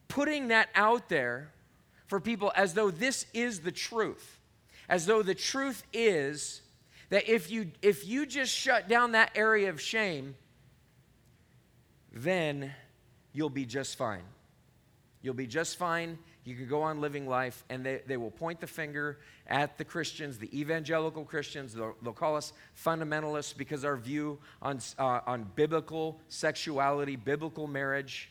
putting 0.08 0.48
that 0.48 0.68
out 0.74 1.08
there 1.08 1.52
for 2.06 2.20
people 2.20 2.52
as 2.54 2.74
though 2.74 2.90
this 2.90 3.26
is 3.34 3.60
the 3.60 3.72
truth, 3.72 4.40
as 4.88 5.06
though 5.06 5.22
the 5.22 5.34
truth 5.34 5.84
is 5.92 6.62
that 7.10 7.28
if 7.28 7.50
you 7.50 7.70
if 7.82 8.06
you 8.06 8.26
just 8.26 8.52
shut 8.52 8.88
down 8.88 9.12
that 9.12 9.30
area 9.34 9.70
of 9.70 9.80
shame 9.80 10.34
then 12.16 12.72
you'll 13.32 13.50
be 13.50 13.66
just 13.66 13.96
fine. 13.96 14.24
You'll 15.20 15.34
be 15.34 15.46
just 15.46 15.76
fine 15.76 16.18
you 16.46 16.54
can 16.54 16.68
go 16.68 16.82
on 16.82 17.00
living 17.00 17.28
life 17.28 17.64
and 17.68 17.84
they, 17.84 18.02
they 18.06 18.16
will 18.16 18.30
point 18.30 18.60
the 18.60 18.66
finger 18.66 19.18
at 19.46 19.76
the 19.78 19.84
christians 19.84 20.38
the 20.38 20.58
evangelical 20.58 21.24
christians. 21.24 21.74
They'll, 21.74 21.96
they'll 22.02 22.12
call 22.12 22.36
us 22.36 22.52
fundamentalists 22.82 23.56
because 23.56 23.84
our 23.84 23.96
view 23.96 24.38
on, 24.62 24.80
uh, 24.98 25.20
on 25.26 25.50
biblical 25.56 26.20
sexuality 26.28 27.16
biblical 27.16 27.66
marriage 27.66 28.30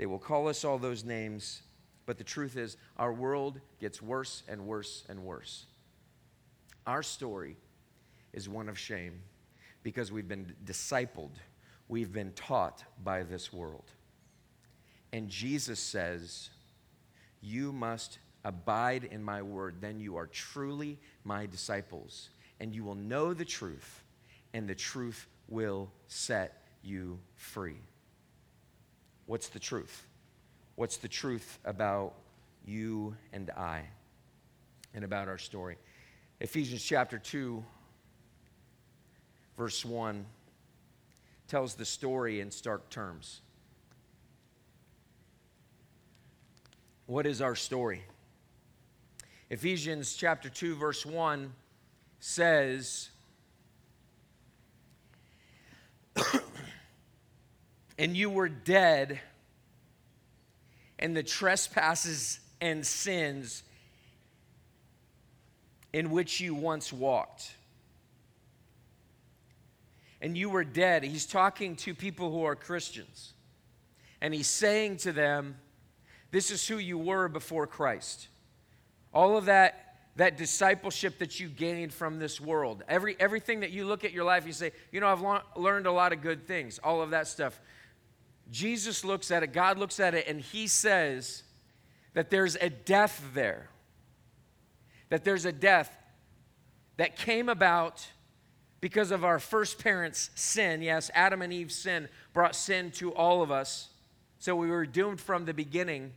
they 0.00 0.06
will 0.06 0.18
call 0.18 0.48
us 0.48 0.64
all 0.64 0.78
those 0.78 1.04
names. 1.04 1.60
But 2.06 2.16
the 2.16 2.24
truth 2.24 2.56
is 2.56 2.78
our 2.96 3.12
world 3.12 3.60
gets 3.80 4.00
worse 4.00 4.42
and 4.48 4.66
worse 4.66 5.04
and 5.10 5.22
worse. 5.24 5.66
Our 6.86 7.02
story 7.02 7.58
is 8.32 8.48
one 8.48 8.70
of 8.70 8.78
shame 8.78 9.20
because 9.82 10.10
we've 10.10 10.26
been 10.26 10.54
discipled, 10.64 11.32
we've 11.86 12.14
been 12.14 12.32
taught 12.32 12.82
by 13.04 13.24
this 13.24 13.52
world. 13.52 13.92
And 15.12 15.28
Jesus 15.28 15.80
says, 15.80 16.50
You 17.40 17.72
must 17.72 18.18
abide 18.44 19.04
in 19.04 19.22
my 19.22 19.42
word, 19.42 19.76
then 19.80 20.00
you 20.00 20.16
are 20.16 20.26
truly 20.26 20.98
my 21.24 21.46
disciples, 21.46 22.30
and 22.60 22.74
you 22.74 22.84
will 22.84 22.94
know 22.94 23.34
the 23.34 23.44
truth, 23.44 24.02
and 24.54 24.68
the 24.68 24.74
truth 24.74 25.26
will 25.48 25.90
set 26.06 26.62
you 26.82 27.18
free. 27.34 27.80
What's 29.26 29.48
the 29.48 29.58
truth? 29.58 30.06
What's 30.76 30.96
the 30.96 31.08
truth 31.08 31.58
about 31.64 32.14
you 32.64 33.16
and 33.32 33.50
I 33.50 33.82
and 34.94 35.04
about 35.04 35.28
our 35.28 35.38
story? 35.38 35.76
Ephesians 36.40 36.82
chapter 36.82 37.18
2, 37.18 37.62
verse 39.58 39.84
1, 39.84 40.24
tells 41.48 41.74
the 41.74 41.84
story 41.84 42.40
in 42.40 42.50
stark 42.50 42.88
terms. 42.88 43.42
What 47.10 47.26
is 47.26 47.42
our 47.42 47.56
story? 47.56 48.04
Ephesians 49.50 50.14
chapter 50.14 50.48
2, 50.48 50.76
verse 50.76 51.04
1 51.04 51.52
says, 52.20 53.10
And 57.98 58.16
you 58.16 58.30
were 58.30 58.48
dead 58.48 59.18
in 61.00 61.14
the 61.14 61.24
trespasses 61.24 62.38
and 62.60 62.86
sins 62.86 63.64
in 65.92 66.12
which 66.12 66.40
you 66.40 66.54
once 66.54 66.92
walked. 66.92 67.56
And 70.20 70.38
you 70.38 70.48
were 70.48 70.62
dead. 70.62 71.02
He's 71.02 71.26
talking 71.26 71.74
to 71.74 71.92
people 71.92 72.30
who 72.30 72.44
are 72.44 72.54
Christians. 72.54 73.32
And 74.20 74.32
he's 74.32 74.46
saying 74.46 74.98
to 74.98 75.10
them, 75.10 75.56
This 76.30 76.50
is 76.50 76.66
who 76.66 76.78
you 76.78 76.98
were 76.98 77.28
before 77.28 77.66
Christ. 77.66 78.28
All 79.12 79.36
of 79.36 79.46
that, 79.46 79.96
that 80.16 80.36
discipleship 80.36 81.18
that 81.18 81.40
you 81.40 81.48
gained 81.48 81.92
from 81.92 82.18
this 82.18 82.40
world, 82.40 82.84
every, 82.88 83.16
everything 83.18 83.60
that 83.60 83.70
you 83.70 83.84
look 83.84 84.04
at 84.04 84.12
your 84.12 84.24
life, 84.24 84.46
you 84.46 84.52
say, 84.52 84.72
You 84.92 85.00
know, 85.00 85.08
I've 85.08 85.20
lo- 85.20 85.42
learned 85.56 85.86
a 85.86 85.92
lot 85.92 86.12
of 86.12 86.22
good 86.22 86.46
things, 86.46 86.78
all 86.82 87.02
of 87.02 87.10
that 87.10 87.26
stuff. 87.26 87.60
Jesus 88.50 89.04
looks 89.04 89.30
at 89.30 89.42
it, 89.42 89.52
God 89.52 89.78
looks 89.78 90.00
at 90.00 90.14
it, 90.14 90.26
and 90.26 90.40
he 90.40 90.66
says 90.66 91.42
that 92.14 92.30
there's 92.30 92.56
a 92.56 92.70
death 92.70 93.22
there 93.34 93.68
that 95.10 95.24
there's 95.24 95.44
a 95.44 95.52
death 95.52 95.94
that 96.96 97.16
came 97.16 97.48
about 97.48 98.06
because 98.80 99.10
of 99.10 99.24
our 99.24 99.38
first 99.38 99.78
parents' 99.78 100.30
sin. 100.34 100.80
Yes, 100.80 101.10
Adam 101.14 101.42
and 101.42 101.52
Eve's 101.52 101.74
sin 101.74 102.08
brought 102.32 102.56
sin 102.56 102.90
to 102.92 103.12
all 103.12 103.42
of 103.42 103.50
us. 103.50 103.90
So 104.38 104.56
we 104.56 104.70
were 104.70 104.86
doomed 104.86 105.20
from 105.20 105.44
the 105.44 105.52
beginning. 105.52 106.12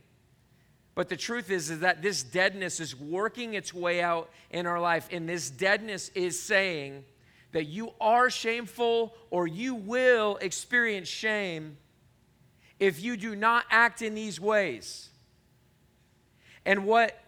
But 0.94 1.08
the 1.08 1.16
truth 1.16 1.50
is, 1.50 1.70
is 1.70 1.80
that 1.80 2.02
this 2.02 2.22
deadness 2.22 2.78
is 2.78 2.94
working 2.94 3.54
its 3.54 3.74
way 3.74 4.00
out 4.00 4.30
in 4.50 4.66
our 4.66 4.80
life. 4.80 5.08
And 5.10 5.28
this 5.28 5.50
deadness 5.50 6.10
is 6.10 6.40
saying 6.40 7.04
that 7.52 7.64
you 7.64 7.92
are 8.00 8.30
shameful 8.30 9.14
or 9.30 9.46
you 9.46 9.74
will 9.74 10.36
experience 10.36 11.08
shame 11.08 11.76
if 12.78 13.02
you 13.02 13.16
do 13.16 13.34
not 13.34 13.64
act 13.70 14.02
in 14.02 14.14
these 14.14 14.40
ways. 14.40 15.08
And 16.64 16.84
what 16.84 17.18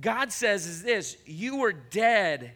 God 0.00 0.32
says 0.32 0.66
is 0.66 0.82
this 0.82 1.16
you 1.26 1.56
were 1.56 1.72
dead 1.72 2.52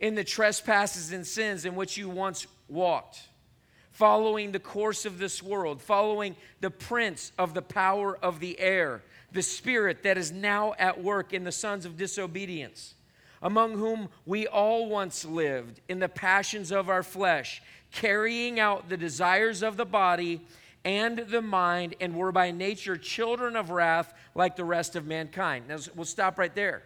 in 0.00 0.14
the 0.14 0.24
trespasses 0.24 1.12
and 1.12 1.26
sins 1.26 1.64
in 1.64 1.74
which 1.74 1.96
you 1.96 2.08
once 2.08 2.46
walked, 2.68 3.20
following 3.94 4.50
the 4.50 4.58
course 4.58 5.06
of 5.06 5.18
this 5.18 5.40
world, 5.40 5.80
following 5.80 6.34
the 6.60 6.70
prince 6.70 7.30
of 7.38 7.54
the 7.54 7.62
power 7.62 8.18
of 8.18 8.40
the 8.40 8.58
air, 8.58 9.00
the 9.30 9.40
spirit 9.40 10.02
that 10.02 10.18
is 10.18 10.32
now 10.32 10.74
at 10.80 11.00
work 11.00 11.32
in 11.32 11.44
the 11.44 11.52
sons 11.52 11.86
of 11.86 11.96
disobedience, 11.96 12.94
among 13.40 13.78
whom 13.78 14.08
we 14.26 14.48
all 14.48 14.88
once 14.88 15.24
lived 15.24 15.80
in 15.88 16.00
the 16.00 16.08
passions 16.08 16.72
of 16.72 16.88
our 16.88 17.04
flesh, 17.04 17.62
carrying 17.92 18.58
out 18.58 18.88
the 18.88 18.96
desires 18.96 19.62
of 19.62 19.76
the 19.76 19.86
body 19.86 20.40
and 20.84 21.18
the 21.18 21.40
mind, 21.40 21.94
and 22.00 22.16
were 22.16 22.32
by 22.32 22.50
nature 22.50 22.96
children 22.96 23.54
of 23.54 23.70
wrath 23.70 24.12
like 24.34 24.56
the 24.56 24.64
rest 24.64 24.96
of 24.96 25.06
mankind. 25.06 25.68
Now, 25.68 25.78
we'll 25.94 26.04
stop 26.04 26.36
right 26.36 26.54
there. 26.54 26.82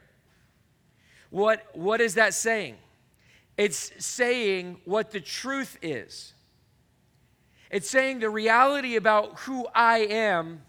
What, 1.31 1.65
what 1.73 2.03
is 2.03 2.15
that 2.15 2.35
saying? 2.35 2.77
It's 3.57 3.93
saying 4.05 4.77
what 4.85 5.11
the 5.11 5.21
truth 5.21 5.79
is. 5.81 6.35
It's 7.71 7.89
saying 7.89 8.21
the 8.21 8.31
reality 8.31 8.97
about 8.97 9.41
who 9.41 9.67
I 9.75 9.99
am 9.99 10.63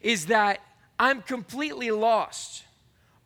is 0.00 0.26
that 0.26 0.60
I'm 0.98 1.22
completely 1.22 1.90
lost. 1.90 2.64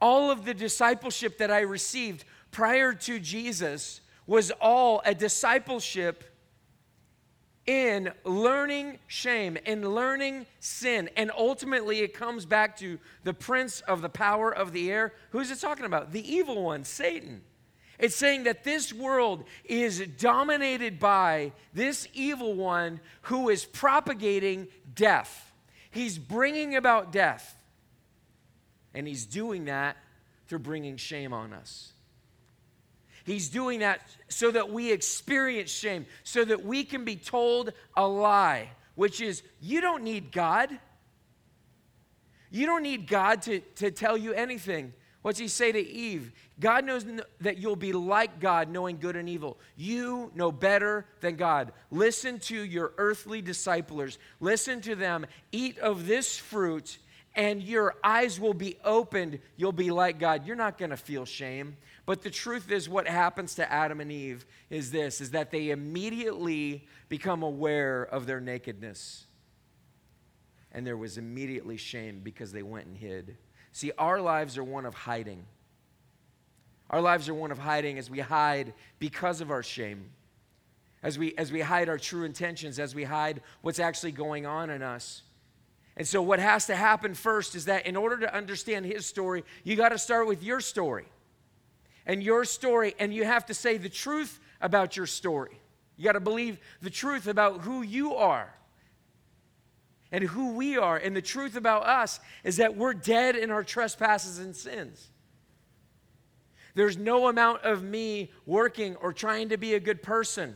All 0.00 0.30
of 0.30 0.44
the 0.44 0.54
discipleship 0.54 1.38
that 1.38 1.50
I 1.50 1.60
received 1.60 2.24
prior 2.50 2.92
to 2.94 3.18
Jesus 3.18 4.00
was 4.26 4.50
all 4.60 5.02
a 5.04 5.14
discipleship 5.14 6.24
in 7.66 8.12
learning 8.24 8.98
shame 9.06 9.56
and 9.64 9.94
learning 9.94 10.46
sin. 10.60 11.08
And 11.16 11.30
ultimately, 11.36 12.00
it 12.00 12.14
comes 12.14 12.44
back 12.44 12.76
to 12.78 12.98
the 13.24 13.34
prince 13.34 13.80
of 13.82 14.02
the 14.02 14.08
power 14.08 14.54
of 14.54 14.72
the 14.72 14.90
air. 14.90 15.14
Who's 15.30 15.50
it 15.50 15.60
talking 15.60 15.86
about? 15.86 16.12
The 16.12 16.32
evil 16.32 16.62
one, 16.62 16.84
Satan. 16.84 17.42
It's 17.98 18.16
saying 18.16 18.44
that 18.44 18.64
this 18.64 18.92
world 18.92 19.44
is 19.64 20.00
dominated 20.18 20.98
by 20.98 21.52
this 21.72 22.08
evil 22.12 22.54
one 22.54 23.00
who 23.22 23.48
is 23.48 23.64
propagating 23.64 24.68
death. 24.94 25.52
He's 25.90 26.18
bringing 26.18 26.74
about 26.74 27.12
death. 27.12 27.56
And 28.94 29.06
he's 29.06 29.26
doing 29.26 29.66
that 29.66 29.96
through 30.46 30.60
bringing 30.60 30.96
shame 30.96 31.32
on 31.32 31.52
us. 31.52 31.92
He's 33.24 33.48
doing 33.48 33.80
that 33.80 34.00
so 34.28 34.50
that 34.50 34.70
we 34.70 34.92
experience 34.92 35.70
shame, 35.70 36.06
so 36.24 36.44
that 36.44 36.64
we 36.64 36.84
can 36.84 37.04
be 37.04 37.16
told 37.16 37.72
a 37.96 38.06
lie, 38.06 38.70
which 38.96 39.20
is 39.20 39.42
you 39.60 39.80
don't 39.80 40.04
need 40.04 40.30
God. 40.30 40.70
You 42.50 42.66
don't 42.66 42.82
need 42.82 43.08
God 43.08 43.42
to, 43.42 43.60
to 43.76 43.90
tell 43.90 44.16
you 44.16 44.32
anything. 44.32 44.92
What's 45.24 45.38
he 45.38 45.48
say 45.48 45.72
to 45.72 45.78
Eve? 45.80 46.32
God 46.60 46.84
knows 46.84 47.06
that 47.40 47.56
you'll 47.56 47.76
be 47.76 47.94
like 47.94 48.40
God, 48.40 48.68
knowing 48.68 48.98
good 48.98 49.16
and 49.16 49.26
evil. 49.26 49.58
You 49.74 50.30
know 50.34 50.52
better 50.52 51.06
than 51.22 51.36
God. 51.36 51.72
Listen 51.90 52.38
to 52.40 52.54
your 52.54 52.92
earthly 52.98 53.40
disciplers. 53.40 54.18
Listen 54.38 54.82
to 54.82 54.94
them. 54.94 55.24
Eat 55.50 55.78
of 55.78 56.06
this 56.06 56.36
fruit, 56.36 56.98
and 57.34 57.62
your 57.62 57.94
eyes 58.04 58.38
will 58.38 58.52
be 58.52 58.76
opened. 58.84 59.38
You'll 59.56 59.72
be 59.72 59.90
like 59.90 60.18
God. 60.18 60.46
You're 60.46 60.56
not 60.56 60.76
going 60.76 60.90
to 60.90 60.96
feel 60.98 61.24
shame. 61.24 61.78
But 62.04 62.20
the 62.20 62.28
truth 62.28 62.70
is, 62.70 62.86
what 62.86 63.08
happens 63.08 63.54
to 63.54 63.72
Adam 63.72 64.02
and 64.02 64.12
Eve 64.12 64.44
is 64.68 64.90
this 64.90 65.22
is 65.22 65.30
that 65.30 65.50
they 65.50 65.70
immediately 65.70 66.86
become 67.08 67.42
aware 67.42 68.02
of 68.02 68.26
their 68.26 68.42
nakedness. 68.42 69.24
And 70.70 70.86
there 70.86 70.98
was 70.98 71.16
immediately 71.16 71.78
shame 71.78 72.20
because 72.22 72.52
they 72.52 72.62
went 72.62 72.88
and 72.88 72.98
hid. 72.98 73.38
See, 73.74 73.90
our 73.98 74.20
lives 74.20 74.56
are 74.56 74.62
one 74.62 74.86
of 74.86 74.94
hiding. 74.94 75.44
Our 76.90 77.00
lives 77.00 77.28
are 77.28 77.34
one 77.34 77.50
of 77.50 77.58
hiding 77.58 77.98
as 77.98 78.08
we 78.08 78.20
hide 78.20 78.72
because 79.00 79.40
of 79.40 79.50
our 79.50 79.64
shame. 79.64 80.10
As 81.02 81.18
we, 81.18 81.34
as 81.36 81.50
we 81.50 81.60
hide 81.60 81.88
our 81.88 81.98
true 81.98 82.22
intentions, 82.22 82.78
as 82.78 82.94
we 82.94 83.02
hide 83.02 83.42
what's 83.62 83.80
actually 83.80 84.12
going 84.12 84.46
on 84.46 84.70
in 84.70 84.80
us. 84.80 85.22
And 85.96 86.06
so, 86.06 86.22
what 86.22 86.38
has 86.38 86.66
to 86.66 86.76
happen 86.76 87.14
first 87.14 87.56
is 87.56 87.64
that 87.64 87.84
in 87.84 87.96
order 87.96 88.16
to 88.18 88.32
understand 88.32 88.86
his 88.86 89.06
story, 89.06 89.44
you 89.64 89.74
got 89.74 89.88
to 89.88 89.98
start 89.98 90.28
with 90.28 90.44
your 90.44 90.60
story 90.60 91.06
and 92.06 92.22
your 92.22 92.44
story, 92.44 92.94
and 93.00 93.12
you 93.12 93.24
have 93.24 93.44
to 93.46 93.54
say 93.54 93.76
the 93.76 93.88
truth 93.88 94.38
about 94.60 94.96
your 94.96 95.06
story. 95.06 95.58
You 95.96 96.04
got 96.04 96.12
to 96.12 96.20
believe 96.20 96.58
the 96.80 96.90
truth 96.90 97.26
about 97.26 97.62
who 97.62 97.82
you 97.82 98.14
are 98.14 98.54
and 100.14 100.24
who 100.24 100.52
we 100.52 100.78
are. 100.78 100.96
And 100.96 101.14
the 101.16 101.22
truth 101.22 101.56
about 101.56 101.86
us 101.86 102.20
is 102.44 102.58
that 102.58 102.76
we're 102.76 102.94
dead 102.94 103.34
in 103.34 103.50
our 103.50 103.64
trespasses 103.64 104.38
and 104.38 104.54
sins. 104.54 105.10
There's 106.74 106.96
no 106.96 107.26
amount 107.26 107.62
of 107.62 107.82
me 107.82 108.30
working 108.46 108.96
or 108.96 109.12
trying 109.12 109.48
to 109.48 109.56
be 109.56 109.74
a 109.74 109.80
good 109.80 110.02
person. 110.02 110.54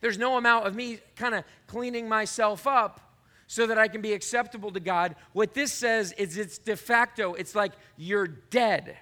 There's 0.00 0.18
no 0.18 0.36
amount 0.36 0.66
of 0.66 0.74
me 0.74 1.00
kind 1.16 1.34
of 1.34 1.44
cleaning 1.66 2.08
myself 2.08 2.66
up 2.66 3.00
so 3.46 3.66
that 3.66 3.78
I 3.78 3.88
can 3.88 4.02
be 4.02 4.12
acceptable 4.12 4.70
to 4.72 4.80
God. 4.80 5.16
What 5.32 5.54
this 5.54 5.72
says 5.72 6.12
is 6.12 6.36
it's 6.36 6.58
de 6.58 6.76
facto, 6.76 7.32
it's 7.32 7.54
like 7.54 7.72
you're 7.96 8.26
dead 8.26 8.98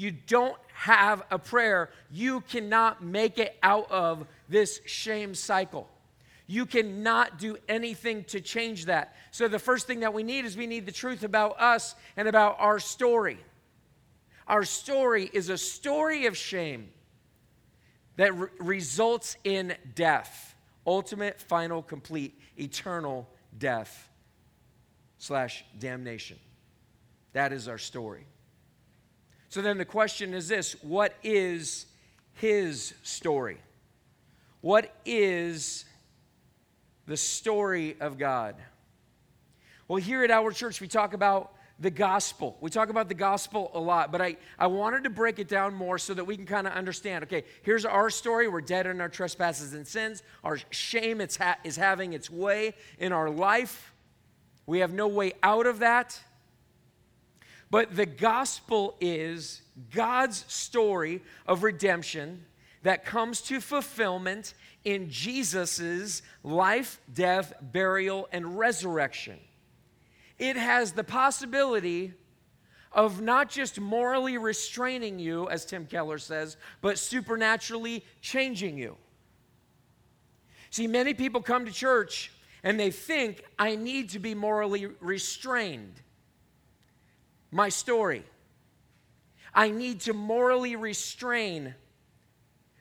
you 0.00 0.10
don't 0.10 0.56
have 0.72 1.22
a 1.30 1.38
prayer, 1.38 1.90
you 2.10 2.40
cannot 2.40 3.04
make 3.04 3.38
it 3.38 3.58
out 3.62 3.90
of 3.90 4.26
this 4.48 4.80
shame 4.86 5.34
cycle. 5.34 5.88
You 6.50 6.66
cannot 6.66 7.38
do 7.38 7.56
anything 7.68 8.24
to 8.24 8.40
change 8.40 8.86
that. 8.86 9.14
So, 9.30 9.46
the 9.46 9.60
first 9.60 9.86
thing 9.86 10.00
that 10.00 10.12
we 10.12 10.24
need 10.24 10.44
is 10.44 10.56
we 10.56 10.66
need 10.66 10.84
the 10.84 10.90
truth 10.90 11.22
about 11.22 11.60
us 11.60 11.94
and 12.16 12.26
about 12.26 12.56
our 12.58 12.80
story. 12.80 13.38
Our 14.48 14.64
story 14.64 15.30
is 15.32 15.48
a 15.48 15.56
story 15.56 16.26
of 16.26 16.36
shame 16.36 16.88
that 18.16 18.36
re- 18.36 18.48
results 18.58 19.36
in 19.44 19.76
death 19.94 20.56
ultimate, 20.88 21.40
final, 21.40 21.82
complete, 21.82 22.36
eternal 22.58 23.28
death 23.56 24.10
slash 25.18 25.64
damnation. 25.78 26.36
That 27.32 27.52
is 27.52 27.68
our 27.68 27.78
story. 27.78 28.26
So 29.50 29.62
then 29.62 29.78
the 29.78 29.84
question 29.84 30.34
is 30.34 30.48
this 30.48 30.72
what 30.82 31.14
is 31.22 31.86
his 32.32 32.92
story? 33.04 33.58
What 34.62 34.92
is 35.04 35.84
the 37.10 37.16
story 37.16 37.96
of 37.98 38.18
God? 38.18 38.54
Well, 39.88 40.00
here 40.00 40.22
at 40.22 40.30
our 40.30 40.52
church, 40.52 40.80
we 40.80 40.86
talk 40.86 41.12
about 41.12 41.52
the 41.80 41.90
gospel. 41.90 42.56
We 42.60 42.70
talk 42.70 42.88
about 42.88 43.08
the 43.08 43.16
gospel 43.16 43.72
a 43.74 43.80
lot, 43.80 44.12
but 44.12 44.20
I, 44.20 44.36
I 44.56 44.68
wanted 44.68 45.02
to 45.02 45.10
break 45.10 45.40
it 45.40 45.48
down 45.48 45.74
more 45.74 45.98
so 45.98 46.14
that 46.14 46.24
we 46.24 46.36
can 46.36 46.46
kind 46.46 46.68
of 46.68 46.72
understand 46.72 47.24
okay, 47.24 47.42
here's 47.64 47.84
our 47.84 48.10
story. 48.10 48.46
We're 48.46 48.60
dead 48.60 48.86
in 48.86 49.00
our 49.00 49.08
trespasses 49.08 49.74
and 49.74 49.84
sins. 49.84 50.22
Our 50.44 50.58
shame 50.70 51.20
it's 51.20 51.36
ha- 51.36 51.58
is 51.64 51.74
having 51.74 52.12
its 52.12 52.30
way 52.30 52.74
in 53.00 53.12
our 53.12 53.28
life. 53.28 53.92
We 54.66 54.78
have 54.78 54.92
no 54.92 55.08
way 55.08 55.32
out 55.42 55.66
of 55.66 55.80
that. 55.80 56.20
But 57.72 57.96
the 57.96 58.06
gospel 58.06 58.94
is 59.00 59.62
God's 59.92 60.44
story 60.46 61.22
of 61.44 61.64
redemption 61.64 62.44
that 62.84 63.04
comes 63.04 63.40
to 63.42 63.60
fulfillment 63.60 64.54
in 64.84 65.10
Jesus' 65.10 66.22
life, 66.42 67.00
death, 67.12 67.52
burial, 67.60 68.28
and 68.32 68.58
resurrection. 68.58 69.38
It 70.38 70.56
has 70.56 70.92
the 70.92 71.04
possibility 71.04 72.14
of 72.92 73.20
not 73.20 73.50
just 73.50 73.78
morally 73.78 74.38
restraining 74.38 75.18
you, 75.18 75.48
as 75.48 75.64
Tim 75.64 75.86
Keller 75.86 76.18
says, 76.18 76.56
but 76.80 76.98
supernaturally 76.98 78.04
changing 78.20 78.78
you. 78.78 78.96
See, 80.70 80.86
many 80.86 81.14
people 81.14 81.42
come 81.42 81.66
to 81.66 81.72
church 81.72 82.32
and 82.62 82.78
they 82.78 82.90
think, 82.90 83.44
I 83.58 83.76
need 83.76 84.10
to 84.10 84.18
be 84.18 84.34
morally 84.34 84.86
restrained 85.00 86.00
my 87.50 87.68
story. 87.68 88.24
I 89.54 89.70
need 89.70 90.00
to 90.00 90.12
morally 90.12 90.76
restrain 90.76 91.74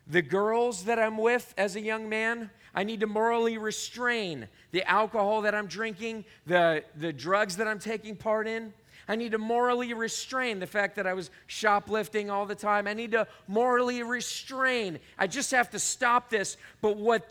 the 0.10 0.22
girls 0.22 0.86
that 0.86 1.00
I'm 1.00 1.18
with 1.18 1.54
as 1.58 1.76
a 1.76 1.82
young 1.82 2.10
man. 2.10 2.50
I 2.74 2.84
need 2.84 3.00
to 3.00 3.08
morally 3.08 3.58
restrain 3.58 4.48
the 4.72 4.84
alcohol 4.90 5.42
that 5.44 5.56
I'm 5.56 5.68
drinking, 5.68 6.26
the, 6.46 6.84
the 6.96 7.14
drugs 7.14 7.58
that 7.58 7.68
I'm 7.68 7.80
taking 7.80 8.16
part 8.16 8.48
in. 8.48 8.74
I 9.08 9.16
need 9.16 9.32
to 9.32 9.40
morally 9.40 9.94
restrain 9.94 10.60
the 10.60 10.68
fact 10.68 10.96
that 10.98 11.08
I 11.08 11.14
was 11.14 11.32
shoplifting 11.48 12.30
all 12.30 12.46
the 12.46 12.56
time. 12.56 12.88
I 12.88 12.94
need 12.94 13.12
to 13.14 13.28
morally 13.48 14.04
restrain. 14.04 15.00
I 15.18 15.26
just 15.26 15.50
have 15.52 15.72
to 15.72 15.80
stop 15.80 16.30
this. 16.30 16.58
But 16.82 16.98
what 16.98 17.28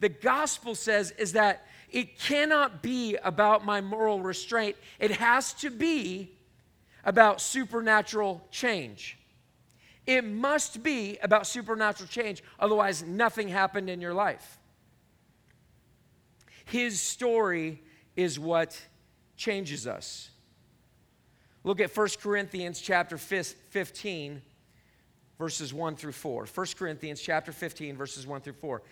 the 0.00 0.08
gospel 0.08 0.74
says 0.74 1.12
is 1.12 1.32
that 1.32 1.66
it 1.92 2.18
cannot 2.18 2.82
be 2.82 3.16
about 3.16 3.64
my 3.64 3.80
moral 3.80 4.20
restraint, 4.20 4.76
it 4.98 5.12
has 5.12 5.52
to 5.54 5.70
be 5.70 6.30
about 7.04 7.40
supernatural 7.40 8.44
change. 8.50 9.19
It 10.10 10.24
must 10.24 10.82
be 10.82 11.18
about 11.22 11.46
supernatural 11.46 12.08
change, 12.08 12.42
otherwise, 12.58 13.04
nothing 13.04 13.46
happened 13.46 13.88
in 13.88 14.00
your 14.00 14.12
life. 14.12 14.58
His 16.64 17.00
story 17.00 17.80
is 18.16 18.36
what 18.36 18.76
changes 19.36 19.86
us. 19.86 20.30
Look 21.62 21.80
at 21.80 21.96
1 21.96 22.08
Corinthians 22.20 22.80
chapter 22.80 23.16
15 23.16 24.42
verses 25.38 25.72
1 25.72 25.94
through 25.94 26.12
4. 26.12 26.46
1 26.46 26.66
Corinthians 26.76 27.20
chapter 27.20 27.52
15 27.52 27.96
verses 27.96 28.26
1 28.26 28.40
through 28.40 28.54
4. 28.54 28.82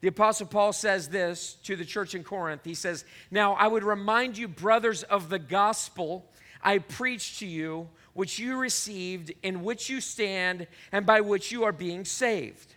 The 0.00 0.08
apostle 0.08 0.46
Paul 0.46 0.72
says 0.72 1.10
this 1.10 1.58
to 1.64 1.76
the 1.76 1.84
church 1.84 2.14
in 2.14 2.24
Corinth. 2.24 2.64
He 2.64 2.74
says, 2.74 3.04
"Now 3.30 3.52
I 3.52 3.66
would 3.66 3.84
remind 3.84 4.38
you 4.38 4.48
brothers 4.48 5.02
of 5.02 5.28
the 5.28 5.38
gospel 5.38 6.32
I 6.62 6.78
preach 6.78 7.38
to 7.38 7.46
you, 7.46 7.88
which 8.14 8.38
you 8.38 8.56
received, 8.56 9.32
in 9.42 9.62
which 9.62 9.88
you 9.88 10.00
stand, 10.00 10.66
and 10.92 11.06
by 11.06 11.20
which 11.20 11.52
you 11.52 11.64
are 11.64 11.72
being 11.72 12.04
saved. 12.04 12.74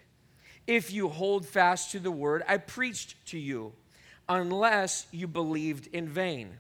If 0.68 0.92
you 0.92 1.10
hold 1.10 1.46
fast 1.46 1.92
to 1.92 2.00
the 2.00 2.12
word 2.12 2.44
I 2.48 2.58
preached 2.58 3.16
to 3.28 3.38
you, 3.38 3.74
unless 4.30 5.08
you 5.12 5.28
believed 5.28 5.88
in 5.88 6.08
vain. 6.08 6.58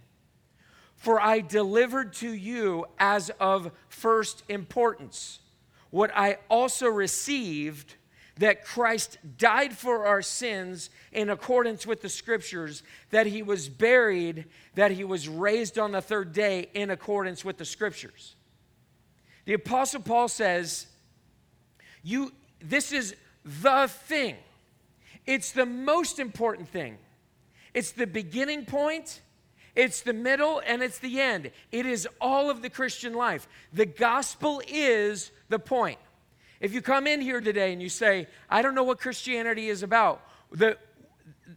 For 0.96 1.20
I 1.20 1.40
delivered 1.40 2.14
to 2.16 2.32
you 2.32 2.86
as 3.00 3.32
of 3.40 3.72
first 3.90 4.44
importance 4.50 5.40
what 5.90 6.12
I 6.16 6.38
also 6.50 6.88
received 6.88 7.96
that 8.42 8.66
Christ 8.66 9.20
died 9.38 9.72
for 9.78 10.08
our 10.08 10.24
sins 10.24 10.90
in 11.12 11.30
accordance 11.30 11.86
with 11.86 12.02
the 12.02 12.10
scriptures, 12.10 12.82
that 13.12 13.28
he 13.28 13.44
was 13.44 13.70
buried, 13.70 14.46
that 14.74 14.90
he 14.90 15.04
was 15.04 15.30
raised 15.30 15.78
on 15.78 15.92
the 15.92 16.02
third 16.02 16.34
day 16.34 16.68
in 16.74 16.90
accordance 16.90 17.46
with 17.46 17.60
the 17.60 17.66
scriptures. 17.66 18.34
The 19.46 19.54
Apostle 19.54 20.02
Paul 20.02 20.28
says, 20.28 20.88
you, 22.02 22.32
this 22.60 22.92
is 22.92 23.16
the 23.46 23.88
thing. 23.88 24.38
It's 25.28 25.52
the 25.52 25.68
most 25.68 26.18
important 26.18 26.68
thing. 26.68 26.98
It's 27.76 27.92
the 27.92 28.08
beginning 28.08 28.66
point, 28.66 29.22
it's 29.76 30.02
the 30.02 30.14
middle, 30.14 30.64
and 30.66 30.82
it's 30.82 30.98
the 30.98 31.22
end. 31.22 31.52
It 31.72 31.86
is 31.86 32.08
all 32.20 32.50
of 32.50 32.64
the 32.64 32.72
Christian 32.72 33.14
life. 33.14 33.48
The 33.72 33.86
gospel 33.86 34.64
is 34.68 35.30
the 35.50 35.60
point. 35.60 36.00
If 36.62 36.74
you 36.74 36.82
come 36.82 37.08
in 37.08 37.20
here 37.22 37.42
today 37.42 37.74
and 37.74 37.82
you 37.82 37.90
say, 37.90 38.28
I 38.48 38.62
don't 38.62 38.76
know 38.76 38.84
what 38.84 39.00
Christianity 39.00 39.68
is 39.68 39.82
about, 39.82 40.22
the, 40.52 40.78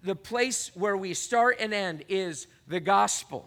the 0.03 0.17
place 0.17 0.71
where 0.75 0.97
we 0.97 1.13
start 1.13 1.59
and 1.61 1.75
end 1.75 2.05
is 2.09 2.47
the 2.67 2.81
gospel. 2.81 3.47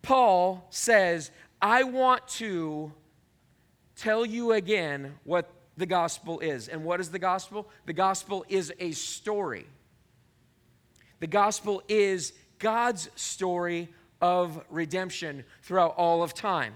Paul 0.00 0.66
says, 0.70 1.30
I 1.60 1.82
want 1.82 2.26
to 2.28 2.92
tell 3.94 4.24
you 4.24 4.52
again 4.52 5.16
what 5.24 5.50
the 5.76 5.84
gospel 5.84 6.40
is. 6.40 6.68
And 6.68 6.82
what 6.82 6.98
is 6.98 7.10
the 7.10 7.18
gospel? 7.18 7.68
The 7.84 7.92
gospel 7.92 8.46
is 8.48 8.72
a 8.80 8.92
story. 8.92 9.66
The 11.20 11.26
gospel 11.26 11.82
is 11.88 12.32
God's 12.58 13.10
story 13.16 13.88
of 14.22 14.64
redemption 14.70 15.44
throughout 15.62 15.94
all 15.96 16.22
of 16.22 16.32
time. 16.32 16.74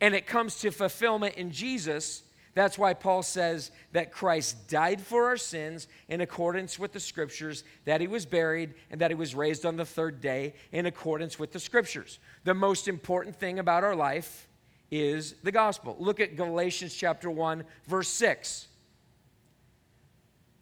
And 0.00 0.12
it 0.12 0.26
comes 0.26 0.56
to 0.60 0.72
fulfillment 0.72 1.36
in 1.36 1.52
Jesus. 1.52 2.22
That's 2.56 2.78
why 2.78 2.94
Paul 2.94 3.22
says 3.22 3.70
that 3.92 4.10
Christ 4.10 4.66
died 4.66 5.02
for 5.02 5.26
our 5.26 5.36
sins 5.36 5.88
in 6.08 6.22
accordance 6.22 6.78
with 6.78 6.90
the 6.94 7.00
scriptures, 7.00 7.64
that 7.84 8.00
he 8.00 8.08
was 8.08 8.24
buried, 8.24 8.72
and 8.90 8.98
that 9.02 9.10
he 9.10 9.14
was 9.14 9.34
raised 9.34 9.66
on 9.66 9.76
the 9.76 9.84
third 9.84 10.22
day 10.22 10.54
in 10.72 10.86
accordance 10.86 11.38
with 11.38 11.52
the 11.52 11.60
scriptures. 11.60 12.18
The 12.44 12.54
most 12.54 12.88
important 12.88 13.36
thing 13.36 13.58
about 13.58 13.84
our 13.84 13.94
life 13.94 14.48
is 14.90 15.34
the 15.42 15.52
gospel. 15.52 15.96
Look 15.98 16.18
at 16.18 16.34
Galatians 16.34 16.94
chapter 16.94 17.30
1, 17.30 17.62
verse 17.88 18.08
6. 18.08 18.68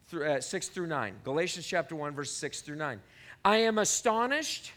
Through, 0.08 0.26
uh, 0.28 0.40
6 0.40 0.68
through 0.70 0.88
9. 0.88 1.14
Galatians 1.22 1.64
chapter 1.64 1.94
1, 1.94 2.12
verse 2.12 2.32
6 2.32 2.62
through 2.62 2.74
9. 2.74 3.00
I 3.44 3.58
am 3.58 3.78
astonished 3.78 4.72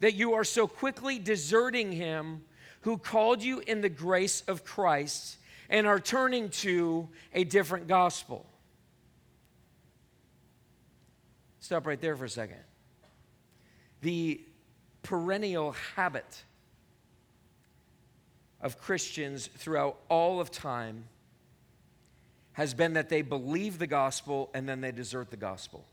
that 0.00 0.12
you 0.12 0.34
are 0.34 0.44
so 0.44 0.66
quickly 0.66 1.18
deserting 1.18 1.90
him 1.90 2.42
who 2.82 2.98
called 2.98 3.42
you 3.42 3.60
in 3.60 3.80
the 3.80 3.88
grace 3.88 4.42
of 4.46 4.62
Christ 4.62 5.38
and 5.70 5.86
are 5.86 6.00
turning 6.00 6.50
to 6.50 7.08
a 7.32 7.44
different 7.44 7.86
gospel. 7.86 8.44
Stop 11.60 11.86
right 11.86 12.00
there 12.00 12.16
for 12.16 12.24
a 12.24 12.28
second. 12.28 12.58
The 14.02 14.40
perennial 15.02 15.72
habit 15.94 16.42
of 18.60 18.78
Christians 18.78 19.46
throughout 19.46 19.96
all 20.08 20.40
of 20.40 20.50
time 20.50 21.04
has 22.52 22.74
been 22.74 22.94
that 22.94 23.08
they 23.08 23.22
believe 23.22 23.78
the 23.78 23.86
gospel 23.86 24.50
and 24.52 24.68
then 24.68 24.80
they 24.80 24.90
desert 24.90 25.30
the 25.30 25.36
gospel. 25.36 25.86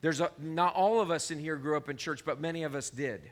There's 0.00 0.20
a, 0.20 0.30
not 0.38 0.74
all 0.74 1.00
of 1.00 1.10
us 1.10 1.30
in 1.30 1.38
here 1.38 1.56
grew 1.56 1.76
up 1.76 1.88
in 1.88 1.96
church, 1.96 2.24
but 2.24 2.40
many 2.40 2.62
of 2.62 2.74
us 2.74 2.90
did. 2.90 3.22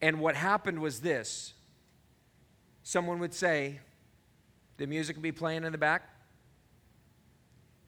And 0.00 0.20
what 0.20 0.34
happened 0.34 0.80
was 0.80 1.00
this 1.00 1.54
someone 2.82 3.18
would 3.18 3.34
say, 3.34 3.80
the 4.76 4.86
music 4.86 5.16
would 5.16 5.22
be 5.22 5.32
playing 5.32 5.64
in 5.64 5.72
the 5.72 5.78
back, 5.78 6.08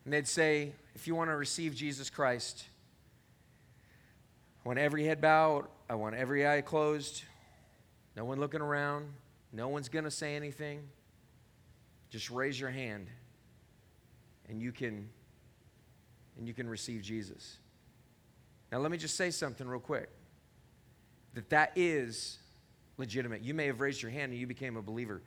and 0.05 0.13
they'd 0.13 0.29
say, 0.29 0.73
if 0.95 1.07
you 1.07 1.15
want 1.15 1.31
to 1.31 1.37
receive 1.37 1.75
Jesus 1.75 2.11
Christ, 2.11 2.65
I 4.65 4.69
want 4.69 4.79
every 4.79 5.05
head 5.05 5.21
bowed, 5.21 5.67
I 5.89 5.95
want 5.95 6.15
every 6.15 6.47
eye 6.47 6.61
closed, 6.61 7.23
no 8.17 8.25
one 8.25 8.39
looking 8.39 8.61
around, 8.61 9.09
no 9.53 9.69
one's 9.69 9.89
going 9.89 10.05
to 10.05 10.11
say 10.11 10.37
anything. 10.37 10.83
Just 12.11 12.31
raise 12.31 12.59
your 12.59 12.71
hand 12.71 13.09
and 14.49 14.61
you 14.61 14.73
can 14.73 15.09
and 16.37 16.49
you 16.49 16.55
can 16.55 16.69
receive 16.69 17.03
Jesus. 17.03 17.59
Now 18.73 18.79
let 18.79 18.91
me 18.91 18.99
just 18.99 19.17
say 19.17 19.31
something 19.31 19.67
real 19.67 19.81
quick. 19.81 20.09
That 21.35 21.51
that 21.51 21.73
is 21.77 22.39
legitimate. 22.97 23.43
You 23.43 23.55
may 23.55 23.67
have 23.67 23.81
raised 23.81 24.03
your 24.03 24.11
hand 24.11 24.33
and 24.33 24.41
you 24.41 24.47
became 24.47 24.77
a 24.77 24.83
believer. 24.83 25.23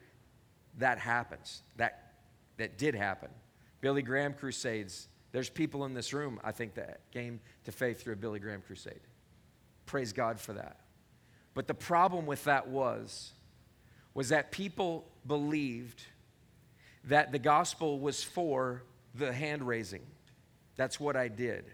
That 0.78 1.00
happens. 1.00 1.64
That 1.78 2.08
that 2.58 2.78
did 2.78 2.96
happen. 2.96 3.30
Billy 3.82 4.02
Graham 4.02 4.34
crusades. 4.34 5.08
There's 5.32 5.50
people 5.50 5.86
in 5.86 5.94
this 5.94 6.14
room, 6.14 6.40
I 6.44 6.52
think, 6.52 6.74
that 6.76 7.02
came 7.12 7.40
to 7.66 7.72
faith 7.72 8.02
through 8.02 8.14
a 8.14 8.18
Billy 8.18 8.40
Graham 8.40 8.62
crusade. 8.62 9.02
Praise 9.86 10.14
God 10.14 10.40
for 10.40 10.54
that. 10.54 10.78
But 11.54 11.68
the 11.68 11.74
problem 11.74 12.26
with 12.26 12.44
that 12.46 12.68
was 12.68 13.34
was 14.14 14.30
that 14.30 14.52
people 14.52 15.08
believed 15.28 16.04
that 17.04 17.32
the 17.32 17.40
gospel 17.40 18.00
was 18.00 18.24
for 18.24 18.84
the 19.14 19.32
hand 19.32 19.66
raising. 19.66 20.02
That's 20.76 21.00
what 21.00 21.16
I 21.16 21.28
did. 21.28 21.66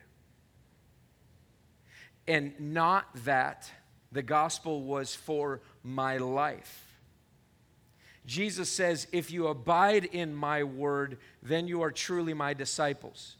And 2.28 2.54
not 2.60 3.06
that 3.26 3.72
the 4.14 4.22
gospel 4.22 4.84
was 4.84 5.16
for 5.16 5.62
my 5.84 6.18
life. 6.18 6.96
Jesus 8.26 8.70
says, 8.70 9.08
If 9.12 9.32
you 9.32 9.48
abide 9.48 10.06
in 10.06 10.34
my 10.34 10.64
word, 10.64 11.18
then 11.42 11.68
you 11.68 11.82
are 11.82 11.92
truly 11.92 12.34
my 12.34 12.54
disciples. 12.54 13.36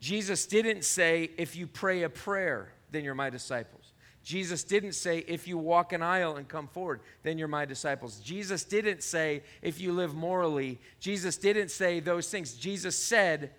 Jesus 0.00 0.46
didn't 0.46 0.84
say, 0.84 1.30
If 1.36 1.54
you 1.54 1.66
pray 1.66 2.02
a 2.02 2.08
prayer, 2.08 2.72
then 2.90 3.04
you're 3.04 3.14
my 3.14 3.30
disciples. 3.30 3.92
Jesus 4.24 4.62
didn't 4.62 4.92
say, 4.92 5.18
if 5.26 5.48
you 5.48 5.58
walk 5.58 5.92
an 5.92 6.00
aisle 6.00 6.36
and 6.36 6.46
come 6.46 6.68
forward, 6.68 7.00
then 7.24 7.38
you're 7.38 7.48
my 7.48 7.64
disciples. 7.64 8.20
Jesus 8.20 8.62
didn't 8.62 9.02
say, 9.02 9.42
if 9.62 9.80
you 9.80 9.92
live 9.92 10.14
morally. 10.14 10.78
Jesus 11.00 11.36
didn't 11.36 11.72
say 11.72 11.98
those 11.98 12.30
things. 12.30 12.54
Jesus 12.54 12.96
said, 12.96 13.50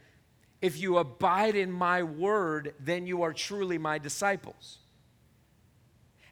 if 0.61 0.79
you 0.79 0.99
abide 0.99 1.57
in 1.57 1.69
my 1.69 2.03
word, 2.03 2.75
then 2.79 3.05
you 3.05 3.23
are 3.23 3.33
truly 3.33 3.77
my 3.77 3.97
disciples. 3.97 4.77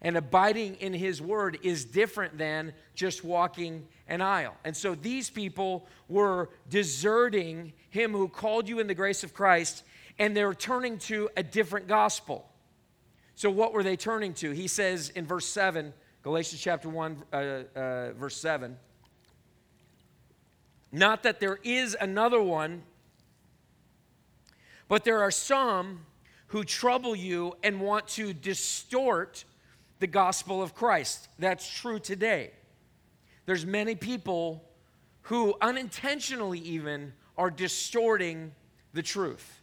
And 0.01 0.17
abiding 0.17 0.75
in 0.75 0.93
his 0.93 1.21
word 1.21 1.59
is 1.61 1.85
different 1.85 2.37
than 2.37 2.73
just 2.95 3.23
walking 3.23 3.87
an 4.07 4.21
aisle. 4.21 4.55
And 4.63 4.75
so 4.75 4.95
these 4.95 5.29
people 5.29 5.87
were 6.09 6.49
deserting 6.69 7.73
him 7.89 8.11
who 8.11 8.27
called 8.27 8.67
you 8.67 8.79
in 8.79 8.87
the 8.87 8.95
grace 8.95 9.23
of 9.23 9.33
Christ, 9.33 9.83
and 10.17 10.35
they're 10.35 10.53
turning 10.53 10.97
to 10.99 11.29
a 11.37 11.43
different 11.43 11.87
gospel. 11.87 12.47
So, 13.35 13.49
what 13.49 13.73
were 13.73 13.83
they 13.83 13.95
turning 13.95 14.33
to? 14.35 14.51
He 14.51 14.67
says 14.67 15.09
in 15.09 15.25
verse 15.25 15.47
7, 15.47 15.93
Galatians 16.23 16.61
chapter 16.61 16.89
1, 16.89 17.23
uh, 17.31 17.35
uh, 17.35 18.11
verse 18.13 18.37
7, 18.37 18.77
not 20.91 21.23
that 21.23 21.39
there 21.39 21.57
is 21.63 21.95
another 21.99 22.41
one, 22.41 22.83
but 24.87 25.03
there 25.05 25.21
are 25.21 25.31
some 25.31 26.05
who 26.47 26.63
trouble 26.63 27.15
you 27.15 27.55
and 27.63 27.79
want 27.79 28.07
to 28.09 28.33
distort 28.33 29.45
the 30.01 30.07
gospel 30.07 30.63
of 30.63 30.73
Christ. 30.73 31.29
That's 31.37 31.71
true 31.71 31.99
today. 31.99 32.51
There's 33.45 33.67
many 33.67 33.93
people 33.93 34.67
who 35.23 35.53
unintentionally 35.61 36.59
even 36.59 37.13
are 37.37 37.51
distorting 37.51 38.51
the 38.93 39.03
truth. 39.03 39.61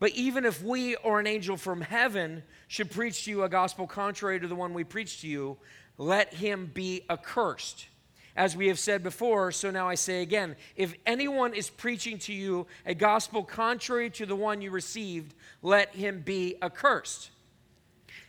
But 0.00 0.10
even 0.10 0.44
if 0.44 0.62
we 0.64 0.96
or 0.96 1.20
an 1.20 1.28
angel 1.28 1.56
from 1.56 1.80
heaven 1.80 2.42
should 2.66 2.90
preach 2.90 3.24
to 3.24 3.30
you 3.30 3.44
a 3.44 3.48
gospel 3.48 3.86
contrary 3.86 4.40
to 4.40 4.48
the 4.48 4.56
one 4.56 4.74
we 4.74 4.82
preach 4.82 5.20
to 5.20 5.28
you, 5.28 5.56
let 5.96 6.34
him 6.34 6.70
be 6.74 7.02
accursed. 7.08 7.86
As 8.34 8.56
we 8.56 8.66
have 8.66 8.80
said 8.80 9.04
before, 9.04 9.52
so 9.52 9.70
now 9.70 9.88
I 9.88 9.94
say 9.94 10.22
again 10.22 10.56
if 10.74 10.92
anyone 11.06 11.54
is 11.54 11.70
preaching 11.70 12.18
to 12.20 12.32
you 12.32 12.66
a 12.84 12.94
gospel 12.94 13.44
contrary 13.44 14.10
to 14.10 14.26
the 14.26 14.36
one 14.36 14.60
you 14.60 14.72
received, 14.72 15.34
let 15.62 15.94
him 15.94 16.20
be 16.20 16.56
accursed. 16.60 17.30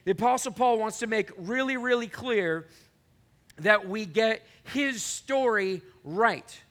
The 0.10 0.13
Apostle 0.13 0.54
Paul 0.54 0.80
wants 0.80 0.98
to 1.02 1.06
make 1.08 1.30
really, 1.38 1.78
really 1.78 2.08
clear 2.08 2.65
that 3.60 3.88
we 3.88 4.08
get 4.08 4.43
his 4.74 5.04
story 5.04 5.84
right. 6.04 6.62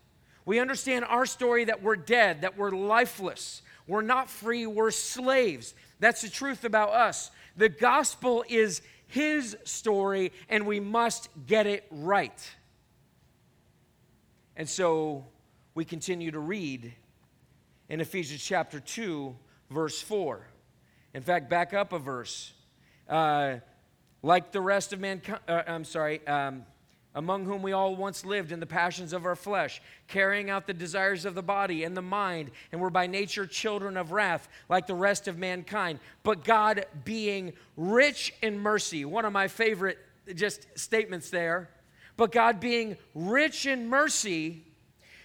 We 0.44 0.59
understand 0.59 1.05
our 1.05 1.24
story 1.24 1.66
that 1.66 1.81
we're 1.81 1.94
dead, 1.94 2.40
that 2.40 2.59
we're 2.59 2.72
lifeless, 2.72 3.62
we're 3.87 4.03
not 4.03 4.29
free, 4.29 4.66
we're 4.66 4.90
slaves. 4.90 5.74
That's 6.01 6.22
the 6.22 6.29
truth 6.29 6.64
about 6.64 6.88
us. 6.88 7.31
The 7.57 7.68
gospel 7.68 8.44
is 8.48 8.83
his 9.07 9.57
story, 9.62 10.33
and 10.48 10.66
we 10.66 10.81
must 10.81 11.29
get 11.46 11.68
it 11.68 11.87
right. 11.92 12.51
And 14.57 14.68
so 14.68 15.27
we 15.77 15.85
continue 15.85 16.33
to 16.33 16.40
read 16.40 16.92
in 17.88 18.01
Ephesians 18.01 18.42
chapter 18.42 18.81
2, 18.81 19.33
verse 19.70 20.03
4. 20.03 20.44
In 21.14 21.22
fact, 21.22 21.48
back 21.48 21.72
up 21.72 21.92
a 21.92 22.01
verse. 22.01 22.53
Uh, 23.08 23.56
like 24.22 24.52
the 24.52 24.60
rest 24.60 24.92
of 24.92 25.00
mankind, 25.00 25.40
uh, 25.48 25.62
I'm 25.66 25.84
sorry, 25.84 26.26
um, 26.26 26.64
among 27.14 27.44
whom 27.44 27.62
we 27.62 27.72
all 27.72 27.96
once 27.96 28.24
lived 28.24 28.52
in 28.52 28.60
the 28.60 28.66
passions 28.66 29.12
of 29.12 29.24
our 29.24 29.36
flesh, 29.36 29.80
carrying 30.08 30.50
out 30.50 30.66
the 30.66 30.74
desires 30.74 31.24
of 31.24 31.34
the 31.34 31.42
body 31.42 31.84
and 31.84 31.96
the 31.96 32.02
mind, 32.02 32.50
and 32.70 32.80
were 32.80 32.90
by 32.90 33.06
nature 33.06 33.46
children 33.46 33.96
of 33.96 34.12
wrath, 34.12 34.48
like 34.68 34.86
the 34.86 34.94
rest 34.94 35.26
of 35.26 35.38
mankind. 35.38 36.00
But 36.22 36.44
God, 36.44 36.84
being 37.04 37.54
rich 37.76 38.34
in 38.42 38.58
mercy, 38.58 39.04
one 39.04 39.24
of 39.24 39.32
my 39.32 39.48
favorite 39.48 39.98
just 40.34 40.66
statements 40.78 41.30
there, 41.30 41.70
but 42.16 42.32
God, 42.32 42.60
being 42.60 42.96
rich 43.14 43.64
in 43.64 43.88
mercy, 43.88 44.64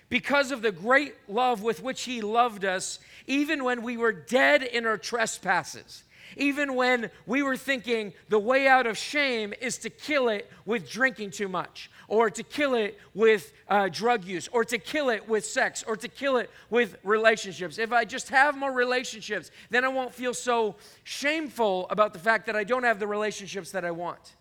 because 0.09 0.51
of 0.51 0.61
the 0.61 0.71
great 0.71 1.15
love 1.27 1.63
with 1.63 1.81
which 1.81 2.03
He 2.03 2.21
loved 2.21 2.63
us, 2.63 2.99
even 3.25 3.63
when 3.63 3.81
we 3.81 3.97
were 3.97 4.11
dead 4.11 4.61
in 4.61 4.85
our 4.85 4.97
trespasses 4.97 6.03
even 6.35 6.75
when 6.75 7.09
we 7.25 7.43
were 7.43 7.57
thinking 7.57 8.13
the 8.29 8.39
way 8.39 8.67
out 8.67 8.87
of 8.87 8.97
shame 8.97 9.53
is 9.61 9.77
to 9.79 9.89
kill 9.89 10.29
it 10.29 10.49
with 10.65 10.89
drinking 10.89 11.31
too 11.31 11.47
much, 11.47 11.89
or 12.07 12.29
to 12.29 12.43
kill 12.43 12.75
it 12.75 12.99
with 13.13 13.53
uh, 13.67 13.89
drug 13.89 14.25
use, 14.25 14.47
or 14.49 14.63
to 14.65 14.77
kill 14.77 15.09
it 15.09 15.27
with 15.27 15.45
sex, 15.45 15.83
or 15.87 15.95
to 15.95 16.07
kill 16.07 16.37
it 16.37 16.49
with 16.69 16.97
relationships. 17.03 17.77
If 17.77 17.91
I 17.91 18.05
just 18.05 18.29
have 18.29 18.57
more 18.57 18.71
relationships, 18.71 19.51
then 19.69 19.83
I 19.83 19.87
won't 19.87 20.13
feel 20.13 20.33
so 20.33 20.75
shameful 21.03 21.87
about 21.89 22.13
the 22.13 22.19
fact 22.19 22.45
that 22.45 22.55
I 22.55 22.63
don't 22.63 22.83
have 22.83 22.99
the 22.99 23.07
relationships 23.07 23.71
that 23.71 23.85
I 23.85 23.91
want. 23.91 24.35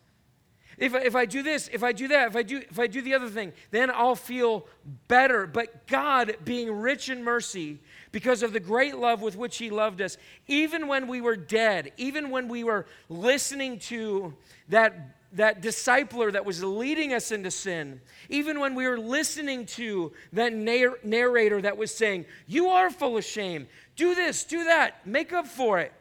If, 0.79 0.95
if 0.95 1.15
I 1.15 1.27
do 1.27 1.43
this, 1.43 1.69
if 1.73 1.83
I 1.83 1.93
do 1.93 2.09
that, 2.09 2.29
if 2.29 2.37
I 2.37 2.43
do, 2.43 2.59
if 2.59 2.79
I 2.79 2.87
do 2.87 3.03
the 3.03 3.15
other 3.15 3.29
thing, 3.29 3.53
then 3.71 3.91
I'll 3.91 4.17
feel 4.17 4.67
better. 5.07 5.47
But 5.47 5.87
God, 5.87 6.37
being 6.45 6.73
rich 6.73 7.09
in 7.09 7.23
mercy, 7.23 7.79
because 8.13 8.43
of 8.43 8.53
the 8.53 8.61
great 8.61 8.97
love 8.97 9.23
with 9.23 9.37
which 9.37 9.57
He 9.57 9.71
loved 9.71 10.01
us, 10.01 10.19
even 10.47 10.87
when 10.87 11.09
we 11.09 11.21
were 11.21 11.37
dead, 11.37 11.93
even 11.97 12.31
when 12.31 12.47
we 12.47 12.63
were 12.63 12.87
listening 13.09 13.79
to 13.81 14.35
that, 14.69 15.17
that 15.33 15.63
discipler 15.63 16.31
that 16.31 16.45
was 16.45 16.63
leading 16.63 17.15
us 17.15 17.33
into 17.33 17.51
sin, 17.51 18.01
even 18.29 18.61
when 18.61 18.75
we 18.75 18.87
were 18.87 18.99
listening 18.99 19.65
to 19.65 20.13
that 20.35 20.53
narrator 20.53 21.61
that 21.63 21.77
was 21.77 21.93
saying, 21.93 22.27
You 22.47 22.69
are 22.69 22.91
full 22.91 23.17
of 23.17 23.25
shame, 23.25 23.67
do 23.97 24.15
this, 24.15 24.45
do 24.45 24.65
that, 24.65 25.07
make 25.07 25.33
up 25.33 25.47
for 25.47 25.81
it. 25.81 25.93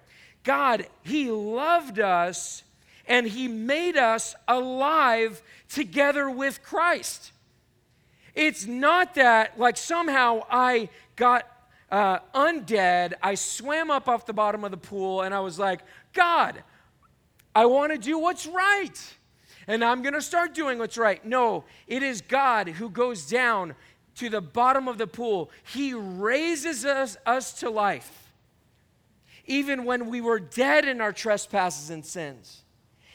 God, 0.44 0.86
He 1.04 1.32
loved 1.32 2.00
us 2.00 2.64
and 3.08 3.26
He 3.26 3.48
made 3.48 3.96
us 3.96 4.36
alive 4.48 5.42
together 5.70 6.30
with 6.30 6.62
Christ. 6.62 7.32
It's 8.34 8.66
not 8.66 9.16
that, 9.16 9.60
like, 9.60 9.78
somehow 9.78 10.44
I 10.50 10.90
got 11.16 11.46
uh, 11.92 12.20
undead, 12.34 13.14
I 13.22 13.36
swam 13.36 13.92
up 13.92 14.08
off 14.08 14.26
the 14.26 14.34
bottom 14.34 14.64
of 14.64 14.72
the 14.72 14.78
pool, 14.78 15.22
and 15.22 15.34
I 15.34 15.42
was 15.42 15.60
like, 15.60 15.82
God, 16.14 16.64
I 17.54 17.66
want 17.66 17.92
to 17.92 17.98
do 17.98 18.18
what's 18.18 18.48
right. 18.48 19.14
And 19.68 19.84
I'm 19.84 20.02
going 20.02 20.14
to 20.14 20.22
start 20.22 20.54
doing 20.54 20.80
what's 20.80 20.98
right. 20.98 21.24
No, 21.24 21.66
it 21.88 22.02
is 22.02 22.22
God 22.22 22.70
who 22.70 22.90
goes 22.90 23.28
down 23.28 23.76
to 24.16 24.30
the 24.30 24.42
bottom 24.42 24.88
of 24.88 24.98
the 24.98 25.08
pool. 25.08 25.52
He 25.64 25.94
raises 25.94 26.86
us, 26.86 27.18
us 27.26 27.54
to 27.60 27.70
life, 27.70 28.32
even 29.46 29.84
when 29.86 30.10
we 30.10 30.22
were 30.22 30.40
dead 30.40 30.86
in 30.86 31.02
our 31.02 31.14
trespasses 31.14 31.90
and 31.90 32.06
sins. 32.06 32.64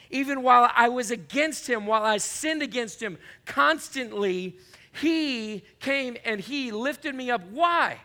Even 0.09 0.41
while 0.41 0.71
I 0.73 0.87
was 0.87 1.11
against 1.11 1.67
him, 1.67 1.85
while 1.85 2.03
I 2.03 2.17
sinned 2.17 2.61
against 2.61 3.03
him 3.03 3.17
constantly, 3.45 4.57
he 5.01 5.63
came 5.79 6.15
and 6.23 6.39
he 6.39 6.71
lifted 6.71 7.13
me 7.13 7.29
up. 7.29 7.41
Why? 7.51 7.99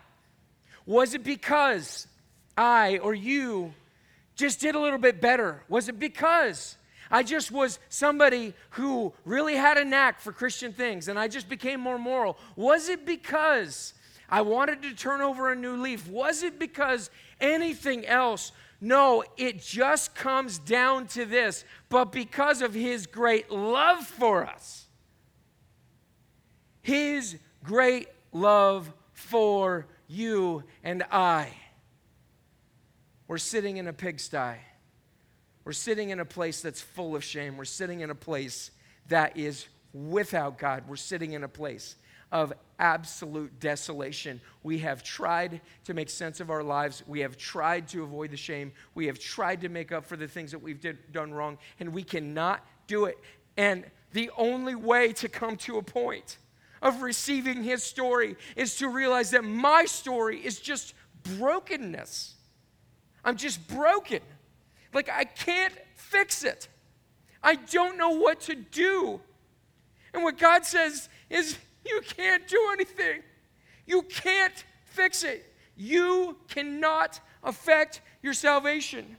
Was 0.85 1.13
it 1.13 1.23
because 1.23 2.07
I 2.57 2.97
or 2.99 3.13
you 3.13 3.73
just 4.35 4.59
did 4.59 4.75
a 4.75 4.79
little 4.79 4.99
bit 4.99 5.21
better? 5.21 5.63
Was 5.69 5.89
it 5.89 5.99
because 5.99 6.77
I 7.09 7.23
just 7.23 7.51
was 7.51 7.79
somebody 7.89 8.53
who 8.71 9.13
really 9.25 9.55
had 9.55 9.77
a 9.77 9.85
knack 9.85 10.19
for 10.19 10.31
Christian 10.31 10.73
things 10.73 11.07
and 11.07 11.17
I 11.19 11.27
just 11.27 11.47
became 11.47 11.79
more 11.79 11.99
moral? 11.99 12.37
Was 12.55 12.89
it 12.89 13.05
because 13.05 13.93
I 14.29 14.41
wanted 14.41 14.81
to 14.81 14.93
turn 14.95 15.21
over 15.21 15.51
a 15.51 15.55
new 15.55 15.77
leaf? 15.77 16.07
Was 16.09 16.43
it 16.43 16.59
because 16.59 17.09
anything 17.39 18.05
else? 18.05 18.51
No, 18.81 19.23
it 19.37 19.61
just 19.61 20.13
comes 20.15 20.57
down 20.57 21.07
to 21.09 21.23
this. 21.23 21.63
But 21.87 22.11
because 22.11 22.61
of 22.61 22.73
his 22.73 23.07
great 23.07 23.49
love 23.49 24.05
for 24.05 24.45
us, 24.45 24.87
his 26.81 27.37
great 27.63 28.09
love 28.33 28.91
for 29.13 29.85
you 30.13 30.63
and 30.83 31.03
I. 31.11 31.49
We're 33.27 33.37
sitting 33.37 33.77
in 33.77 33.87
a 33.87 33.93
pigsty. 33.93 34.57
We're 35.65 35.71
sitting 35.71 36.09
in 36.09 36.19
a 36.19 36.25
place 36.25 36.61
that's 36.61 36.81
full 36.81 37.15
of 37.15 37.23
shame. 37.23 37.57
We're 37.57 37.65
sitting 37.65 38.01
in 38.01 38.09
a 38.09 38.15
place 38.15 38.71
that 39.07 39.37
is 39.37 39.65
without 39.93 40.57
God. 40.57 40.83
We're 40.87 40.95
sitting 40.97 41.33
in 41.33 41.43
a 41.43 41.47
place 41.47 41.95
of 42.31 42.51
absolute 42.79 43.59
desolation. 43.59 44.41
We 44.63 44.79
have 44.79 45.03
tried 45.03 45.61
to 45.85 45.93
make 45.93 46.09
sense 46.09 46.39
of 46.39 46.49
our 46.49 46.63
lives. 46.63 47.03
We 47.07 47.19
have 47.21 47.37
tried 47.37 47.87
to 47.89 48.03
avoid 48.03 48.31
the 48.31 48.37
shame. 48.37 48.73
We 48.95 49.05
have 49.05 49.19
tried 49.19 49.61
to 49.61 49.69
make 49.69 49.91
up 49.91 50.05
for 50.05 50.17
the 50.17 50.27
things 50.27 50.51
that 50.51 50.59
we've 50.59 50.81
did, 50.81 51.11
done 51.11 51.31
wrong, 51.33 51.59
and 51.79 51.93
we 51.93 52.03
cannot 52.03 52.65
do 52.87 53.05
it. 53.05 53.17
And 53.55 53.85
the 54.11 54.31
only 54.35 54.75
way 54.75 55.13
to 55.13 55.29
come 55.29 55.57
to 55.57 55.77
a 55.77 55.83
point 55.83 56.37
of 56.83 57.01
receiving 57.01 57.63
his 57.63 57.81
story 57.81 58.35
is 58.57 58.75
to 58.75 58.89
realize 58.89 59.31
that 59.31 59.43
my 59.43 59.85
story 59.85 60.37
is 60.45 60.59
just 60.59 60.93
brokenness. 61.23 62.35
I'm 63.23 63.37
just 63.37 63.65
broken. 63.69 64.19
Like 64.93 65.09
I 65.09 65.23
can't 65.23 65.73
fix 65.95 66.43
it. 66.43 66.67
I 67.41 67.55
don't 67.55 67.97
know 67.97 68.11
what 68.11 68.41
to 68.41 68.55
do. 68.55 69.21
And 70.13 70.23
what 70.23 70.37
God 70.37 70.65
says 70.65 71.07
is, 71.29 71.57
you 71.85 72.01
can't 72.05 72.47
do 72.47 72.69
anything. 72.73 73.23
You 73.87 74.03
can't 74.03 74.63
fix 74.85 75.23
it. 75.23 75.51
You 75.75 76.37
cannot 76.49 77.19
affect 77.43 78.01
your 78.21 78.33
salvation. 78.33 79.17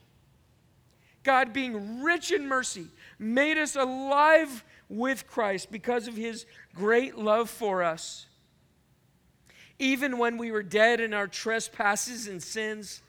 God, 1.22 1.54
being 1.54 2.02
rich 2.02 2.30
in 2.30 2.46
mercy, 2.46 2.86
made 3.18 3.56
us 3.56 3.74
alive 3.74 4.62
with 4.88 5.26
Christ 5.26 5.70
because 5.70 6.08
of 6.08 6.16
his 6.16 6.46
great 6.74 7.16
love 7.16 7.50
for 7.50 7.82
us. 7.82 8.26
Even 9.78 10.18
when 10.18 10.38
we 10.38 10.50
were 10.50 10.62
dead 10.62 11.00
in 11.00 11.12
our 11.12 11.26
trespasses 11.26 12.28
and 12.28 12.42
sins, 12.42 13.02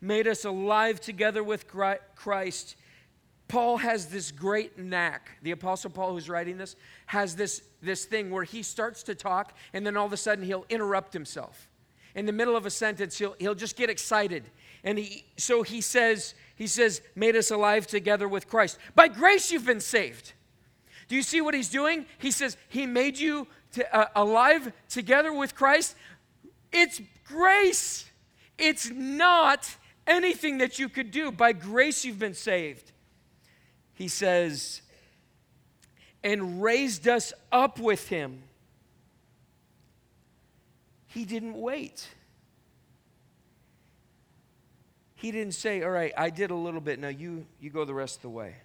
made 0.00 0.26
us 0.26 0.44
alive 0.44 1.00
together 1.00 1.42
with 1.42 1.66
Christ. 1.68 2.76
Paul 3.46 3.78
has 3.78 4.06
this 4.06 4.30
great 4.30 4.78
knack. 4.78 5.30
The 5.42 5.52
Apostle 5.52 5.90
Paul, 5.90 6.12
who's 6.12 6.28
writing 6.28 6.58
this, 6.58 6.76
has 7.06 7.34
this, 7.34 7.62
this 7.80 8.04
thing 8.04 8.30
where 8.30 8.44
he 8.44 8.62
starts 8.62 9.02
to 9.04 9.14
talk 9.14 9.54
and 9.72 9.86
then 9.86 9.96
all 9.96 10.06
of 10.06 10.12
a 10.12 10.18
sudden 10.18 10.44
he'll 10.44 10.66
interrupt 10.68 11.12
himself. 11.12 11.68
In 12.14 12.26
the 12.26 12.32
middle 12.32 12.56
of 12.56 12.66
a 12.66 12.70
sentence, 12.70 13.16
he'll, 13.16 13.36
he'll 13.38 13.54
just 13.54 13.76
get 13.76 13.90
excited. 13.90 14.44
And 14.84 14.98
he, 14.98 15.24
so 15.36 15.62
he 15.62 15.80
says, 15.80 16.34
he 16.56 16.66
says, 16.66 17.00
made 17.14 17.36
us 17.36 17.50
alive 17.50 17.86
together 17.86 18.28
with 18.28 18.48
Christ. 18.48 18.78
By 18.94 19.08
grace 19.08 19.50
you've 19.50 19.66
been 19.66 19.80
saved. 19.80 20.32
Do 21.08 21.16
you 21.16 21.22
see 21.22 21.40
what 21.40 21.54
he's 21.54 21.70
doing? 21.70 22.06
He 22.18 22.30
says, 22.30 22.56
He 22.68 22.86
made 22.86 23.18
you 23.18 23.46
to, 23.72 23.96
uh, 23.96 24.08
alive 24.14 24.72
together 24.88 25.32
with 25.32 25.54
Christ. 25.54 25.96
It's 26.72 27.00
grace, 27.24 28.06
it's 28.58 28.90
not 28.90 29.76
anything 30.06 30.58
that 30.58 30.78
you 30.78 30.88
could 30.88 31.10
do. 31.10 31.32
By 31.32 31.52
grace, 31.52 32.04
you've 32.04 32.18
been 32.18 32.34
saved. 32.34 32.92
He 33.94 34.08
says, 34.08 34.82
and 36.22 36.62
raised 36.62 37.08
us 37.08 37.32
up 37.50 37.78
with 37.78 38.08
him. 38.08 38.42
He 41.06 41.24
didn't 41.24 41.58
wait. 41.58 42.06
He 45.14 45.32
didn't 45.32 45.54
say, 45.54 45.82
All 45.82 45.90
right, 45.90 46.12
I 46.16 46.30
did 46.30 46.50
a 46.50 46.54
little 46.54 46.80
bit. 46.80 46.98
Now 46.98 47.08
you, 47.08 47.46
you 47.60 47.70
go 47.70 47.84
the 47.84 47.94
rest 47.94 48.16
of 48.16 48.22
the 48.22 48.28
way. 48.30 48.56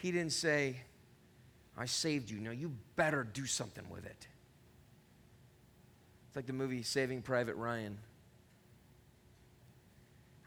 He 0.00 0.10
didn't 0.12 0.32
say, 0.32 0.76
I 1.76 1.84
saved 1.84 2.30
you. 2.30 2.38
Now 2.40 2.52
you 2.52 2.72
better 2.96 3.22
do 3.22 3.44
something 3.44 3.84
with 3.90 4.06
it. 4.06 4.26
It's 6.26 6.36
like 6.36 6.46
the 6.46 6.54
movie 6.54 6.82
Saving 6.82 7.20
Private 7.20 7.54
Ryan. 7.56 7.98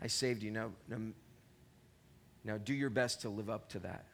I 0.01 0.07
saved 0.07 0.41
you. 0.41 0.49
Now, 0.49 0.71
now, 0.89 0.97
now 2.43 2.57
do 2.57 2.73
your 2.73 2.89
best 2.89 3.21
to 3.21 3.29
live 3.29 3.47
up 3.47 3.69
to 3.69 3.79
that. 3.79 4.05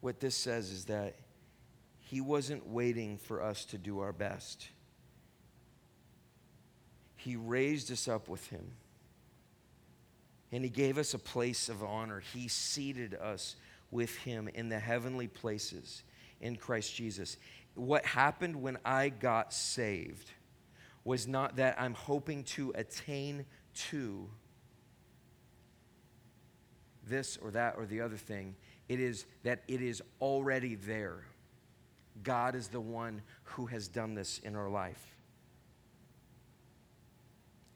What 0.00 0.20
this 0.20 0.34
says 0.34 0.70
is 0.70 0.86
that 0.86 1.14
he 2.00 2.22
wasn't 2.22 2.66
waiting 2.68 3.18
for 3.18 3.42
us 3.42 3.66
to 3.66 3.78
do 3.78 4.00
our 4.00 4.12
best. 4.12 4.68
He 7.16 7.36
raised 7.36 7.92
us 7.92 8.08
up 8.08 8.28
with 8.28 8.46
him 8.48 8.72
and 10.54 10.62
he 10.62 10.70
gave 10.70 10.98
us 10.98 11.14
a 11.14 11.18
place 11.18 11.68
of 11.68 11.82
honor. 11.82 12.22
He 12.32 12.46
seated 12.46 13.14
us 13.14 13.56
with 13.90 14.16
him 14.18 14.48
in 14.54 14.68
the 14.68 14.78
heavenly 14.78 15.26
places 15.26 16.04
in 16.40 16.54
Christ 16.54 16.94
Jesus. 16.94 17.38
What 17.74 18.06
happened 18.06 18.62
when 18.62 18.78
I 18.84 19.08
got 19.08 19.52
saved 19.52 20.30
was 21.02 21.26
not 21.26 21.56
that 21.56 21.80
I'm 21.80 21.94
hoping 21.94 22.44
to 22.44 22.72
attain 22.76 23.46
to 23.88 24.30
this 27.04 27.36
or 27.42 27.50
that 27.50 27.74
or 27.76 27.84
the 27.84 28.00
other 28.00 28.16
thing. 28.16 28.54
It 28.88 29.00
is 29.00 29.26
that 29.42 29.64
it 29.66 29.82
is 29.82 30.02
already 30.20 30.76
there. 30.76 31.24
God 32.22 32.54
is 32.54 32.68
the 32.68 32.80
one 32.80 33.22
who 33.42 33.66
has 33.66 33.88
done 33.88 34.14
this 34.14 34.38
in 34.38 34.54
our 34.54 34.70
life. 34.70 35.13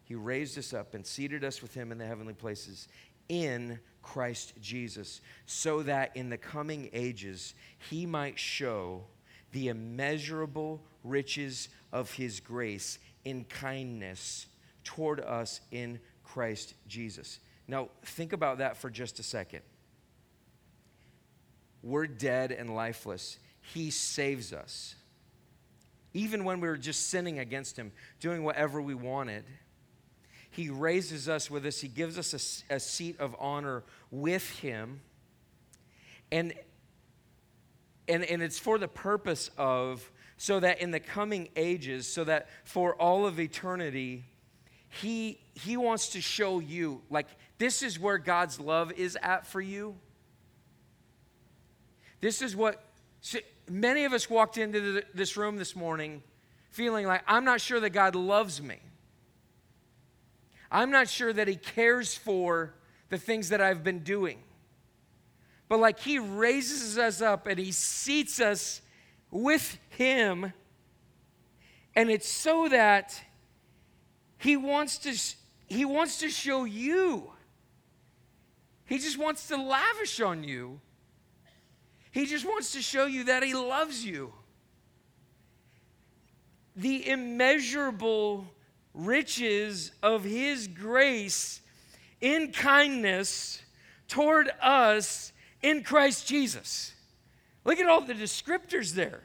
He 0.09 0.14
raised 0.14 0.56
us 0.56 0.72
up 0.72 0.94
and 0.94 1.06
seated 1.06 1.44
us 1.44 1.61
with 1.61 1.74
him 1.74 1.92
in 1.92 1.98
the 1.98 2.06
heavenly 2.06 2.32
places 2.32 2.88
in 3.28 3.78
Christ 4.02 4.54
Jesus, 4.59 5.20
so 5.44 5.82
that 5.82 6.16
in 6.16 6.30
the 6.30 6.38
coming 6.38 6.88
ages 6.94 7.52
he 7.90 8.06
might 8.06 8.38
show 8.38 9.04
the 9.52 9.68
immeasurable 9.68 10.82
riches 11.04 11.68
of 11.92 12.11
his 12.12 12.40
grace 12.40 12.98
in 13.26 13.44
kindness 13.44 14.46
toward 14.82 15.20
us 15.20 15.61
in 15.70 16.00
Christ 16.24 16.72
Jesus. 16.86 17.38
Now, 17.66 17.90
think 18.02 18.32
about 18.32 18.59
that 18.59 18.78
for 18.78 18.88
just 18.88 19.18
a 19.18 19.22
second. 19.22 19.61
We're 21.82 22.06
dead 22.06 22.50
and 22.50 22.74
lifeless. 22.74 23.38
He 23.61 23.90
saves 23.90 24.54
us. 24.54 24.94
Even 26.14 26.44
when 26.44 26.61
we 26.61 26.68
were 26.68 26.78
just 26.78 27.11
sinning 27.11 27.38
against 27.38 27.76
Him, 27.76 27.92
doing 28.20 28.42
whatever 28.42 28.80
we 28.80 28.94
wanted, 28.94 29.44
He 30.51 30.70
raises 30.70 31.28
us 31.28 31.51
with 31.51 31.66
us. 31.66 31.80
He 31.80 31.88
gives 31.88 32.18
us 32.18 32.64
a, 32.70 32.74
a 32.76 32.80
seat 32.80 33.20
of 33.20 33.36
honor 33.38 33.84
with 34.11 34.49
Him. 34.61 35.01
And, 36.32 36.53
and, 38.09 38.24
and 38.24 38.42
it's 38.42 38.59
for 38.59 38.78
the 38.78 38.88
purpose 38.88 39.51
of, 39.57 40.11
so 40.36 40.61
that 40.61 40.80
in 40.80 40.90
the 40.90 41.01
coming 41.01 41.49
ages, 41.57 42.07
so 42.07 42.24
that 42.24 42.49
for 42.64 42.94
all 42.94 43.26
of 43.26 43.38
eternity, 43.38 44.24
He, 44.88 45.38
he 45.55 45.76
wants 45.76 46.11
to 46.11 46.20
show 46.20 46.61
you, 46.61 47.03
like, 47.11 47.26
this 47.59 47.82
is 47.82 47.99
where 47.99 48.18
God's 48.18 48.59
love 48.61 48.92
is 48.92 49.18
at 49.22 49.46
for 49.46 49.61
you. 49.61 49.96
This 52.20 52.40
is 52.42 52.57
what 52.57 52.82
so 53.20 53.38
many 53.68 54.05
of 54.05 54.12
us 54.12 54.30
walked 54.30 54.59
into 54.59 54.80
the, 54.80 55.05
this 55.14 55.36
room 55.36 55.57
this 55.57 55.76
morning 55.76 56.22
feeling 56.70 57.07
like, 57.07 57.22
I'm 57.26 57.44
not 57.44 57.61
sure 57.61 57.80
that 57.80 57.90
God 57.90 58.14
loves 58.14 58.62
me. 58.62 58.78
I'm 60.71 60.91
not 60.91 61.09
sure 61.09 61.33
that 61.33 61.49
He 61.49 61.57
cares 61.57 62.14
for 62.14 62.75
the 63.09 63.19
things 63.19 63.49
that 63.49 63.61
I've 63.61 63.83
been 63.83 64.01
doing. 64.01 64.39
But 65.69 65.81
like 65.81 66.01
He 66.01 66.19
raises 66.19 66.99
us 66.99 67.23
up 67.23 67.47
and 67.47 67.59
He 67.59 67.73
seats 67.73 68.41
us 68.41 68.83
with 69.31 69.79
Him. 69.91 70.53
And 71.95 72.11
it's 72.11 72.29
so 72.29 72.69
that 72.69 73.21
He 74.37 74.57
wants 74.57 74.99
to, 74.99 75.14
he 75.66 75.85
wants 75.85 76.19
to 76.19 76.29
show 76.29 76.64
you. 76.64 77.33
He 78.85 78.99
just 78.99 79.19
wants 79.19 79.49
to 79.49 79.57
lavish 79.57 80.21
on 80.21 80.45
you 80.45 80.81
he 82.11 82.27
just 82.27 82.45
wants 82.45 82.73
to 82.73 82.83
show 82.83 83.07
you 83.07 83.25
that 83.25 83.43
He 83.43 83.55
loves 83.55 84.05
you. 84.05 84.33
The 86.75 87.09
immeasurable 87.09 88.47
riches 88.95 89.93
of 90.03 90.24
His 90.24 90.66
grace 90.66 91.61
in 92.20 92.53
kindness 92.53 93.62
toward 94.09 94.51
us 94.61 95.32
in 95.62 95.82
Christ 95.82 96.26
Jesus. 96.26 96.95
Look 97.64 97.78
at 97.78 97.86
all 97.86 98.01
the 98.01 98.14
descriptors 98.14 98.95
there. 98.95 99.20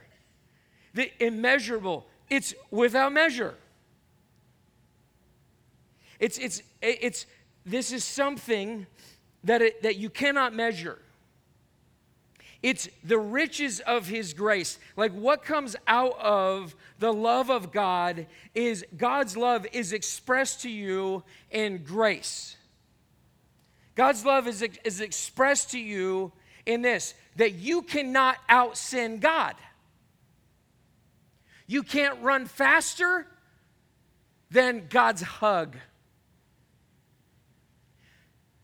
The 0.94 1.12
immeasurable, 1.20 2.06
it's 2.30 2.54
without 2.70 3.14
measure. 3.14 3.56
It's, 6.20 6.38
it's, 6.38 6.62
it's, 6.82 7.26
this 7.66 7.92
is 7.92 8.04
something 8.04 8.86
that, 9.44 9.62
it, 9.62 9.82
that 9.84 9.98
you 9.98 10.10
cannot 10.10 10.54
measure. 10.54 11.00
It's 12.64 12.88
the 13.04 13.20
riches 13.20 13.82
of 13.82 14.08
His 14.08 14.34
grace. 14.34 14.80
Like 14.96 15.12
what 15.12 15.44
comes 15.44 15.76
out 15.86 16.18
of 16.18 16.76
the 16.98 17.12
love 17.12 17.52
of 17.52 17.74
God 17.74 18.26
is 18.56 18.86
God's 18.96 19.36
love 19.36 19.68
is 19.74 19.92
expressed 19.92 20.62
to 20.62 20.70
you 20.70 21.24
in 21.52 21.84
grace. 21.84 22.56
God's 23.96 24.26
love 24.26 24.48
is, 24.48 24.66
is 24.86 25.02
expressed 25.02 25.72
to 25.72 25.80
you 25.80 26.32
in 26.66 26.82
this 26.82 27.14
that 27.36 27.56
you 27.56 27.82
cannot 27.82 28.38
out 28.48 28.78
sin 28.78 29.20
God. 29.20 29.56
You 31.68 31.84
can't 31.84 32.22
run 32.22 32.46
faster 32.46 33.28
than 34.50 34.88
God's 34.90 35.22
hug. 35.22 35.76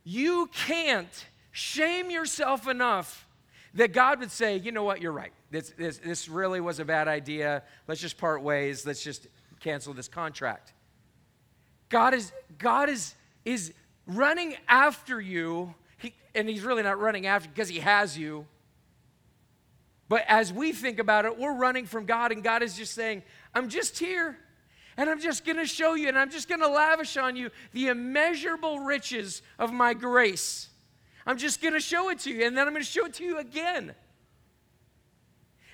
You 0.05 0.49
can't 0.53 1.25
shame 1.51 2.09
yourself 2.09 2.67
enough 2.67 3.25
that 3.75 3.93
God 3.93 4.19
would 4.19 4.31
say, 4.31 4.57
you 4.57 4.71
know 4.71 4.83
what, 4.83 5.01
you're 5.01 5.11
right. 5.11 5.31
This, 5.51 5.73
this, 5.77 5.97
this 5.97 6.27
really 6.27 6.59
was 6.59 6.79
a 6.79 6.85
bad 6.85 7.07
idea. 7.07 7.63
Let's 7.87 8.01
just 8.01 8.17
part 8.17 8.41
ways. 8.41 8.85
Let's 8.85 9.03
just 9.03 9.27
cancel 9.59 9.93
this 9.93 10.07
contract. 10.07 10.73
God 11.89 12.13
is, 12.13 12.31
God 12.57 12.89
is, 12.89 13.15
is 13.45 13.73
running 14.05 14.55
after 14.67 15.19
you, 15.19 15.73
he, 15.97 16.13
and 16.35 16.47
He's 16.47 16.63
really 16.63 16.83
not 16.83 16.99
running 16.99 17.27
after 17.27 17.49
because 17.49 17.69
He 17.69 17.79
has 17.79 18.17
you. 18.17 18.45
But 20.07 20.23
as 20.27 20.51
we 20.51 20.71
think 20.71 20.97
about 20.97 21.25
it, 21.25 21.37
we're 21.37 21.53
running 21.53 21.85
from 21.85 22.05
God, 22.05 22.31
and 22.31 22.43
God 22.43 22.63
is 22.63 22.75
just 22.75 22.93
saying, 22.93 23.21
I'm 23.53 23.69
just 23.69 23.99
here, 23.99 24.37
and 24.97 25.09
I'm 25.09 25.19
just 25.19 25.45
gonna 25.45 25.67
show 25.67 25.93
you, 25.93 26.07
and 26.07 26.17
I'm 26.17 26.31
just 26.31 26.49
gonna 26.49 26.67
lavish 26.67 27.15
on 27.17 27.35
you 27.35 27.51
the 27.73 27.87
immeasurable 27.87 28.79
riches 28.79 29.43
of 29.59 29.71
my 29.71 29.93
grace. 29.93 30.69
I'm 31.29 31.37
just 31.37 31.61
going 31.61 31.75
to 31.75 31.79
show 31.79 32.09
it 32.09 32.17
to 32.21 32.31
you, 32.31 32.47
and 32.47 32.57
then 32.57 32.65
I'm 32.65 32.73
going 32.73 32.83
to 32.83 32.91
show 32.91 33.05
it 33.05 33.13
to 33.13 33.23
you 33.23 33.37
again. 33.37 33.93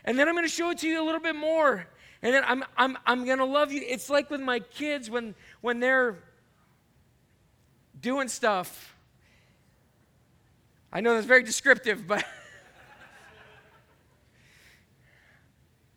And 0.03 0.20
then 0.20 0.28
I'm 0.28 0.36
going 0.36 0.43
to 0.43 0.51
show 0.51 0.70
it 0.72 0.80
to 0.80 0.88
you 0.88 1.01
a 1.01 1.06
little 1.06 1.22
bit 1.22 1.34
more. 1.34 1.88
And 2.22 2.34
then 2.34 2.43
I'm, 2.45 2.66
I'm, 2.76 2.97
I'm 3.06 3.24
going 3.24 3.38
to 3.38 3.45
love 3.45 3.72
you. 3.72 3.82
It's 3.88 4.10
like 4.10 4.30
with 4.30 4.41
my 4.41 4.60
kids 4.60 5.10
when, 5.10 5.34
when 5.62 5.80
they're 5.80 6.22
doing 8.01 8.28
stuff. 8.28 8.97
I 10.91 10.99
know 10.99 11.14
that's 11.14 11.26
very 11.26 11.43
descriptive, 11.43 12.06
but 12.06 12.26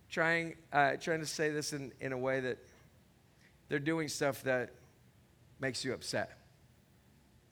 trying, 0.08 0.54
uh, 0.72 0.92
trying 1.00 1.18
to 1.18 1.26
say 1.26 1.50
this 1.50 1.72
in, 1.72 1.90
in 2.00 2.12
a 2.12 2.18
way 2.18 2.38
that 2.38 2.58
they're 3.68 3.80
doing 3.80 4.06
stuff 4.06 4.44
that 4.44 4.70
makes 5.58 5.84
you 5.84 5.94
upset. 5.94 6.38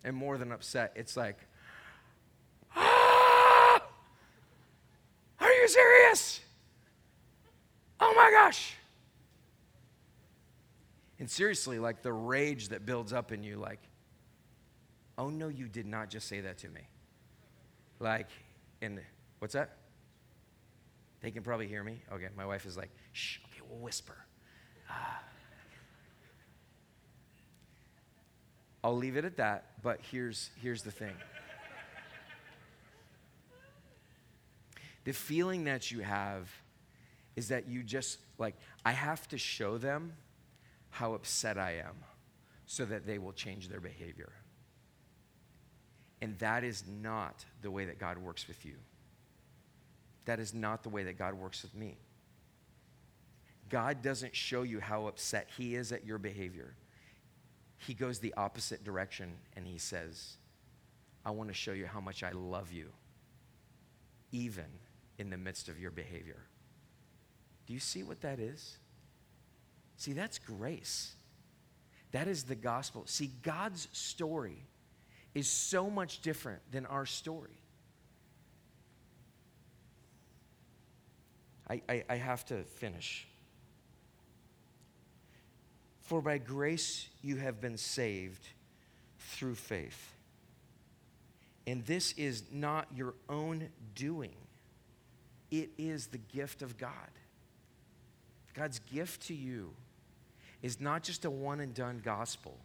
And 0.04 0.14
more 0.14 0.38
than 0.38 0.52
upset, 0.52 0.92
it's 0.94 1.16
like, 1.16 1.38
serious? 6.06 6.40
Oh 8.00 8.12
my 8.14 8.30
gosh. 8.30 8.74
And 11.18 11.30
seriously, 11.30 11.78
like 11.78 12.02
the 12.02 12.12
rage 12.12 12.68
that 12.68 12.84
builds 12.84 13.12
up 13.12 13.32
in 13.32 13.42
you, 13.42 13.56
like, 13.56 13.80
oh 15.16 15.30
no, 15.30 15.48
you 15.48 15.66
did 15.66 15.86
not 15.86 16.10
just 16.10 16.28
say 16.28 16.40
that 16.40 16.58
to 16.58 16.68
me. 16.68 16.82
Like, 17.98 18.28
and 18.82 19.00
what's 19.38 19.54
that? 19.54 19.78
They 21.22 21.30
can 21.30 21.42
probably 21.42 21.66
hear 21.66 21.82
me. 21.82 22.02
Okay, 22.12 22.28
my 22.36 22.44
wife 22.44 22.66
is 22.66 22.76
like, 22.76 22.90
shh, 23.12 23.38
okay, 23.46 23.62
we'll 23.68 23.80
whisper. 23.80 24.16
Ah. 24.90 25.22
I'll 28.84 28.96
leave 28.96 29.16
it 29.16 29.24
at 29.24 29.38
that, 29.38 29.82
but 29.82 30.00
here's, 30.12 30.50
here's 30.62 30.82
the 30.82 30.92
thing. 30.92 31.14
The 35.06 35.12
feeling 35.12 35.64
that 35.64 35.92
you 35.92 36.00
have 36.00 36.50
is 37.36 37.46
that 37.48 37.68
you 37.68 37.84
just, 37.84 38.18
like, 38.38 38.56
I 38.84 38.90
have 38.90 39.28
to 39.28 39.38
show 39.38 39.78
them 39.78 40.14
how 40.90 41.14
upset 41.14 41.56
I 41.56 41.76
am 41.76 41.94
so 42.66 42.84
that 42.86 43.06
they 43.06 43.18
will 43.18 43.32
change 43.32 43.68
their 43.68 43.78
behavior. 43.78 44.32
And 46.20 46.36
that 46.40 46.64
is 46.64 46.82
not 47.00 47.44
the 47.62 47.70
way 47.70 47.84
that 47.84 48.00
God 48.00 48.18
works 48.18 48.48
with 48.48 48.64
you. 48.64 48.74
That 50.24 50.40
is 50.40 50.52
not 50.52 50.82
the 50.82 50.88
way 50.88 51.04
that 51.04 51.16
God 51.16 51.34
works 51.34 51.62
with 51.62 51.76
me. 51.76 51.98
God 53.68 54.02
doesn't 54.02 54.34
show 54.34 54.62
you 54.62 54.80
how 54.80 55.06
upset 55.06 55.48
He 55.56 55.76
is 55.76 55.92
at 55.92 56.04
your 56.04 56.18
behavior. 56.18 56.74
He 57.78 57.94
goes 57.94 58.18
the 58.18 58.34
opposite 58.36 58.82
direction 58.82 59.34
and 59.54 59.68
He 59.68 59.78
says, 59.78 60.38
I 61.24 61.30
want 61.30 61.48
to 61.48 61.54
show 61.54 61.72
you 61.72 61.86
how 61.86 62.00
much 62.00 62.24
I 62.24 62.32
love 62.32 62.72
you, 62.72 62.88
even 64.32 64.66
in 65.18 65.30
the 65.30 65.36
midst 65.36 65.68
of 65.68 65.78
your 65.78 65.90
behavior. 65.90 66.42
Do 67.66 67.72
you 67.72 67.80
see 67.80 68.02
what 68.02 68.20
that 68.20 68.38
is? 68.38 68.78
See, 69.96 70.12
that's 70.12 70.38
grace. 70.38 71.14
That 72.12 72.28
is 72.28 72.44
the 72.44 72.54
gospel. 72.54 73.02
See, 73.06 73.32
God's 73.42 73.88
story 73.92 74.64
is 75.34 75.48
so 75.48 75.90
much 75.90 76.20
different 76.20 76.60
than 76.70 76.86
our 76.86 77.06
story. 77.06 77.60
I, 81.68 81.82
I, 81.88 82.04
I, 82.08 82.16
have 82.16 82.44
to 82.46 82.62
finish. 82.62 83.26
For 86.02 86.22
by 86.22 86.38
grace 86.38 87.08
you 87.22 87.36
have 87.36 87.60
been 87.60 87.76
saved 87.76 88.46
through 89.18 89.56
faith. 89.56 90.14
And 91.66 91.84
this 91.84 92.12
is 92.12 92.44
not 92.52 92.86
your 92.94 93.14
own 93.28 93.68
doing, 93.96 94.36
it 95.50 95.70
is 95.78 96.08
the 96.08 96.18
gift 96.18 96.62
of 96.62 96.76
God. 96.78 96.90
God's 98.54 98.78
gift 98.92 99.26
to 99.28 99.34
you 99.34 99.70
is 100.62 100.80
not 100.80 101.02
just 101.02 101.24
a 101.24 101.30
one 101.30 101.60
and 101.60 101.74
done 101.74 102.00
gospel 102.02 102.56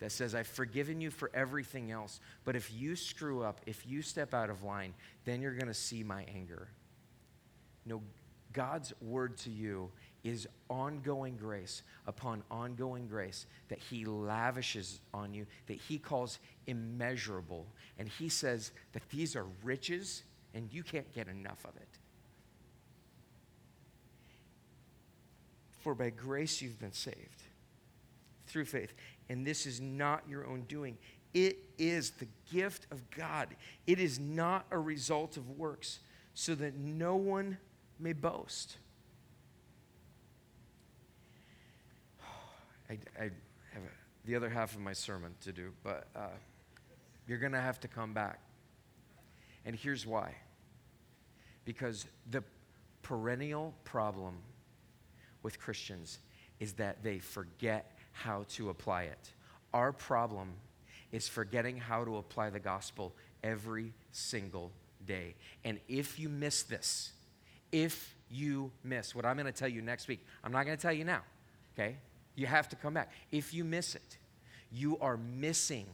that 0.00 0.10
says, 0.10 0.34
I've 0.34 0.46
forgiven 0.46 1.00
you 1.00 1.10
for 1.10 1.30
everything 1.34 1.90
else, 1.90 2.20
but 2.44 2.56
if 2.56 2.72
you 2.72 2.96
screw 2.96 3.42
up, 3.42 3.60
if 3.66 3.86
you 3.86 4.02
step 4.02 4.34
out 4.34 4.50
of 4.50 4.62
line, 4.62 4.94
then 5.24 5.40
you're 5.40 5.54
going 5.54 5.68
to 5.68 5.74
see 5.74 6.02
my 6.02 6.24
anger. 6.34 6.68
No, 7.86 8.02
God's 8.52 8.92
word 9.00 9.36
to 9.38 9.50
you 9.50 9.90
is 10.24 10.48
ongoing 10.68 11.36
grace 11.36 11.82
upon 12.06 12.42
ongoing 12.50 13.06
grace 13.06 13.46
that 13.68 13.78
He 13.78 14.04
lavishes 14.04 15.00
on 15.14 15.32
you, 15.32 15.46
that 15.66 15.76
He 15.76 15.98
calls 15.98 16.38
immeasurable. 16.66 17.66
And 17.98 18.08
He 18.08 18.28
says 18.28 18.72
that 18.92 19.08
these 19.10 19.36
are 19.36 19.46
riches 19.62 20.22
and 20.54 20.68
you 20.72 20.82
can't 20.82 21.10
get 21.14 21.28
enough 21.28 21.64
of 21.64 21.76
it. 21.76 21.99
For 25.80 25.94
by 25.94 26.10
grace 26.10 26.62
you've 26.62 26.78
been 26.78 26.92
saved 26.92 27.42
through 28.46 28.66
faith. 28.66 28.92
And 29.28 29.46
this 29.46 29.66
is 29.66 29.80
not 29.80 30.22
your 30.28 30.46
own 30.46 30.62
doing, 30.62 30.98
it 31.32 31.58
is 31.78 32.10
the 32.10 32.26
gift 32.52 32.86
of 32.90 33.08
God. 33.10 33.48
It 33.86 34.00
is 34.00 34.18
not 34.18 34.66
a 34.70 34.78
result 34.78 35.36
of 35.36 35.48
works, 35.50 36.00
so 36.34 36.54
that 36.56 36.76
no 36.76 37.16
one 37.16 37.58
may 37.98 38.12
boast. 38.12 38.76
I, 42.90 42.98
I 43.18 43.22
have 43.22 43.82
a, 43.84 44.26
the 44.26 44.34
other 44.34 44.48
half 44.48 44.74
of 44.74 44.80
my 44.80 44.92
sermon 44.92 45.34
to 45.42 45.52
do, 45.52 45.72
but 45.84 46.08
uh, 46.16 46.30
you're 47.28 47.38
going 47.38 47.52
to 47.52 47.60
have 47.60 47.78
to 47.80 47.88
come 47.88 48.12
back. 48.12 48.40
And 49.64 49.76
here's 49.76 50.06
why 50.06 50.34
because 51.64 52.06
the 52.30 52.42
perennial 53.02 53.74
problem 53.84 54.38
with 55.42 55.58
Christians 55.58 56.18
is 56.58 56.74
that 56.74 57.02
they 57.02 57.18
forget 57.18 57.92
how 58.12 58.44
to 58.50 58.70
apply 58.70 59.04
it. 59.04 59.32
Our 59.72 59.92
problem 59.92 60.52
is 61.12 61.28
forgetting 61.28 61.78
how 61.78 62.04
to 62.04 62.16
apply 62.16 62.50
the 62.50 62.60
gospel 62.60 63.14
every 63.42 63.92
single 64.12 64.70
day. 65.06 65.34
And 65.64 65.80
if 65.88 66.18
you 66.18 66.28
miss 66.28 66.62
this, 66.62 67.12
if 67.72 68.14
you 68.30 68.70
miss 68.84 69.14
what 69.14 69.24
I'm 69.24 69.36
going 69.36 69.46
to 69.46 69.52
tell 69.52 69.68
you 69.68 69.82
next 69.82 70.08
week, 70.08 70.24
I'm 70.44 70.52
not 70.52 70.66
going 70.66 70.76
to 70.76 70.82
tell 70.82 70.92
you 70.92 71.04
now, 71.04 71.22
okay? 71.74 71.96
You 72.36 72.46
have 72.46 72.68
to 72.70 72.76
come 72.76 72.94
back. 72.94 73.10
If 73.32 73.52
you 73.54 73.64
miss 73.64 73.94
it, 73.94 74.18
you 74.70 74.98
are 75.00 75.16
missing 75.16 75.86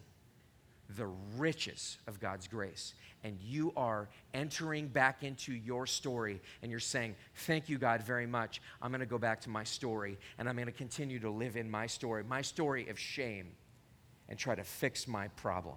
the 0.91 1.07
riches 1.37 1.99
of 2.07 2.21
God's 2.21 2.47
grace. 2.47 2.95
And 3.25 3.41
you 3.41 3.73
are 3.77 4.09
entering 4.35 4.87
back 4.87 5.25
into 5.25 5.53
your 5.53 5.87
story 5.87 6.41
and 6.63 6.71
you're 6.71 6.81
saying, 6.81 7.17
Thank 7.35 7.69
you, 7.69 7.79
God, 7.79 8.03
very 8.03 8.27
much. 8.27 8.63
I'm 8.81 8.91
going 8.91 9.01
to 9.01 9.07
go 9.07 9.19
back 9.19 9.41
to 9.43 9.51
my 9.51 9.65
story 9.65 10.19
and 10.39 10.49
I'm 10.49 10.55
going 10.55 10.67
to 10.67 10.73
continue 10.73 11.19
to 11.21 11.31
live 11.31 11.57
in 11.57 11.71
my 11.71 11.87
story, 11.87 12.23
my 12.25 12.43
story 12.43 12.89
of 12.89 12.99
shame, 12.99 13.49
and 14.29 14.39
try 14.39 14.55
to 14.55 14.65
fix 14.65 15.09
my 15.09 15.29
problem 15.29 15.77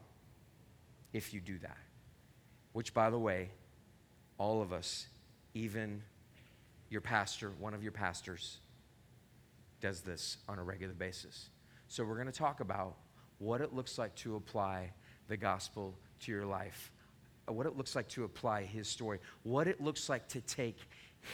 if 1.13 1.33
you 1.33 1.41
do 1.41 1.57
that. 1.59 1.77
Which, 2.73 2.93
by 2.93 3.09
the 3.09 3.17
way, 3.17 3.49
all 4.37 4.61
of 4.61 4.71
us, 4.71 5.07
even 5.53 6.03
your 6.89 7.01
pastor, 7.01 7.51
one 7.59 7.73
of 7.73 7.81
your 7.81 7.91
pastors, 7.91 8.59
does 9.81 10.01
this 10.01 10.37
on 10.47 10.59
a 10.59 10.63
regular 10.63 10.93
basis. 10.93 11.49
So, 11.87 12.03
we're 12.03 12.15
going 12.15 12.27
to 12.27 12.31
talk 12.31 12.59
about 12.59 12.95
what 13.39 13.61
it 13.61 13.73
looks 13.73 13.97
like 13.97 14.13
to 14.15 14.35
apply 14.35 14.91
the 15.27 15.37
gospel 15.37 15.95
to 16.21 16.31
your 16.31 16.45
life, 16.45 16.91
uh, 17.47 17.53
what 17.53 17.65
it 17.65 17.77
looks 17.77 17.95
like 17.95 18.07
to 18.09 18.25
apply 18.25 18.63
his 18.63 18.87
story, 18.87 19.19
what 19.43 19.67
it 19.67 19.81
looks 19.81 20.09
like 20.09 20.27
to 20.27 20.41
take 20.41 20.77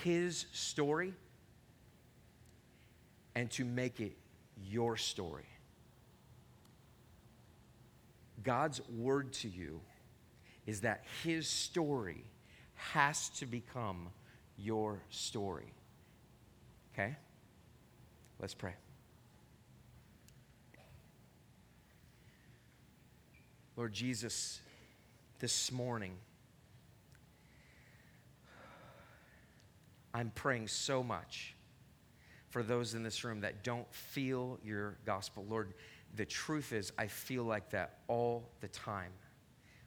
his 0.04 0.46
story 0.54 1.14
and 3.36 3.50
to 3.52 3.66
make 3.66 4.00
it 4.00 4.16
your 4.64 4.96
story. 4.96 5.46
God's 8.44 8.82
word 8.90 9.34
to 9.34 9.50
you 9.50 9.82
is 10.66 10.82
that 10.82 11.04
his 11.24 11.48
story 11.48 12.24
has 12.76 13.30
to 13.30 13.46
become 13.46 14.10
your 14.58 15.02
story. 15.10 15.74
Okay? 16.94 17.16
Let's 18.40 18.54
pray. 18.54 18.74
Lord 23.78 23.92
Jesus, 23.92 24.62
this 25.40 25.70
morning, 25.70 26.14
I'm 30.14 30.32
praying 30.34 30.70
so 30.70 31.04
much 31.04 31.56
for 32.50 32.64
those 32.64 32.94
in 32.94 33.04
this 33.04 33.26
room 33.26 33.42
that 33.42 33.66
don't 33.66 33.94
feel 33.94 34.60
your 34.64 34.96
gospel. 35.06 35.46
Lord, 35.50 35.74
the 36.16 36.26
truth 36.26 36.72
is, 36.72 36.94
I 36.98 37.08
feel 37.08 37.44
like 37.44 37.72
that 37.72 37.98
all 38.08 38.48
the 38.62 38.70
time. 38.70 39.12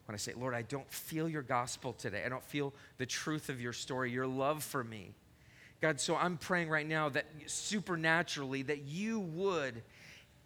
When 0.04 0.14
I 0.14 0.18
say, 0.18 0.34
Lord, 0.36 0.54
I 0.54 0.62
don't 0.62 0.90
feel 0.92 1.26
your 1.26 1.40
gospel 1.40 1.94
today, 1.94 2.24
I 2.26 2.28
don't 2.28 2.44
feel 2.44 2.74
the 2.98 3.06
truth 3.06 3.48
of 3.48 3.58
your 3.58 3.72
story, 3.72 4.10
your 4.10 4.26
love 4.26 4.62
for 4.62 4.84
me. 4.84 5.12
God, 5.80 5.98
so 5.98 6.14
I'm 6.14 6.36
praying 6.36 6.68
right 6.68 6.86
now 6.86 7.08
that 7.08 7.24
supernaturally 7.46 8.62
that 8.62 8.82
you 8.82 9.20
would 9.20 9.82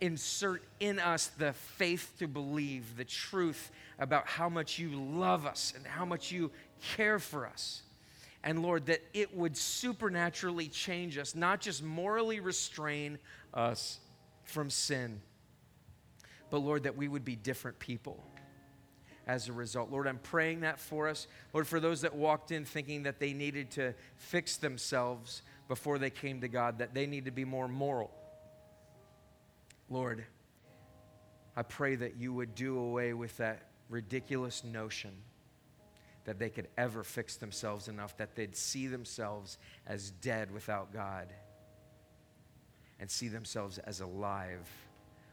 insert 0.02 0.64
in 0.80 0.98
us 0.98 1.28
the 1.38 1.52
faith 1.52 2.12
to 2.18 2.26
believe 2.26 2.96
the 2.96 3.04
truth 3.04 3.70
about 4.00 4.26
how 4.26 4.48
much 4.48 4.76
you 4.76 4.90
love 5.00 5.46
us 5.46 5.72
and 5.76 5.86
how 5.86 6.04
much 6.04 6.32
you 6.32 6.50
care 6.96 7.20
for 7.20 7.46
us. 7.46 7.82
And 8.42 8.62
Lord, 8.62 8.86
that 8.86 9.00
it 9.14 9.36
would 9.36 9.56
supernaturally 9.56 10.66
change 10.66 11.18
us, 11.18 11.36
not 11.36 11.60
just 11.60 11.84
morally 11.84 12.40
restrain 12.40 13.16
us 13.54 14.00
from 14.42 14.70
sin, 14.70 15.20
but 16.50 16.58
Lord, 16.58 16.82
that 16.82 16.96
we 16.96 17.06
would 17.06 17.24
be 17.24 17.36
different 17.36 17.78
people 17.78 18.26
as 19.28 19.48
a 19.48 19.52
result. 19.52 19.92
Lord, 19.92 20.08
I'm 20.08 20.18
praying 20.18 20.62
that 20.62 20.80
for 20.80 21.06
us. 21.08 21.28
Lord, 21.52 21.68
for 21.68 21.78
those 21.78 22.00
that 22.00 22.16
walked 22.16 22.50
in 22.50 22.64
thinking 22.64 23.04
that 23.04 23.20
they 23.20 23.32
needed 23.32 23.70
to 23.72 23.94
fix 24.16 24.56
themselves 24.56 25.42
before 25.68 26.00
they 26.00 26.10
came 26.10 26.40
to 26.40 26.48
God, 26.48 26.78
that 26.78 26.92
they 26.92 27.06
need 27.06 27.26
to 27.26 27.30
be 27.30 27.44
more 27.44 27.68
moral. 27.68 28.10
Lord, 29.88 30.24
I 31.56 31.62
pray 31.62 31.96
that 31.96 32.16
you 32.16 32.32
would 32.32 32.54
do 32.54 32.78
away 32.78 33.12
with 33.12 33.36
that 33.36 33.68
ridiculous 33.88 34.64
notion 34.64 35.12
that 36.24 36.38
they 36.38 36.48
could 36.48 36.68
ever 36.78 37.02
fix 37.02 37.36
themselves 37.36 37.88
enough 37.88 38.16
that 38.16 38.34
they'd 38.36 38.56
see 38.56 38.86
themselves 38.86 39.58
as 39.86 40.10
dead 40.10 40.50
without 40.50 40.92
God 40.92 41.32
and 43.00 43.10
see 43.10 43.28
themselves 43.28 43.78
as 43.78 44.00
alive 44.00 44.68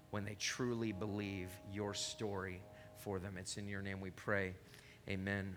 when 0.10 0.26
they 0.26 0.36
truly 0.36 0.92
believe 0.92 1.50
your 1.72 1.94
story 1.94 2.62
for 2.98 3.20
them. 3.20 3.38
It's 3.38 3.58
in 3.58 3.68
your 3.68 3.82
name 3.82 4.02
we 4.02 4.10
pray. 4.10 4.54
Amen. 5.08 5.56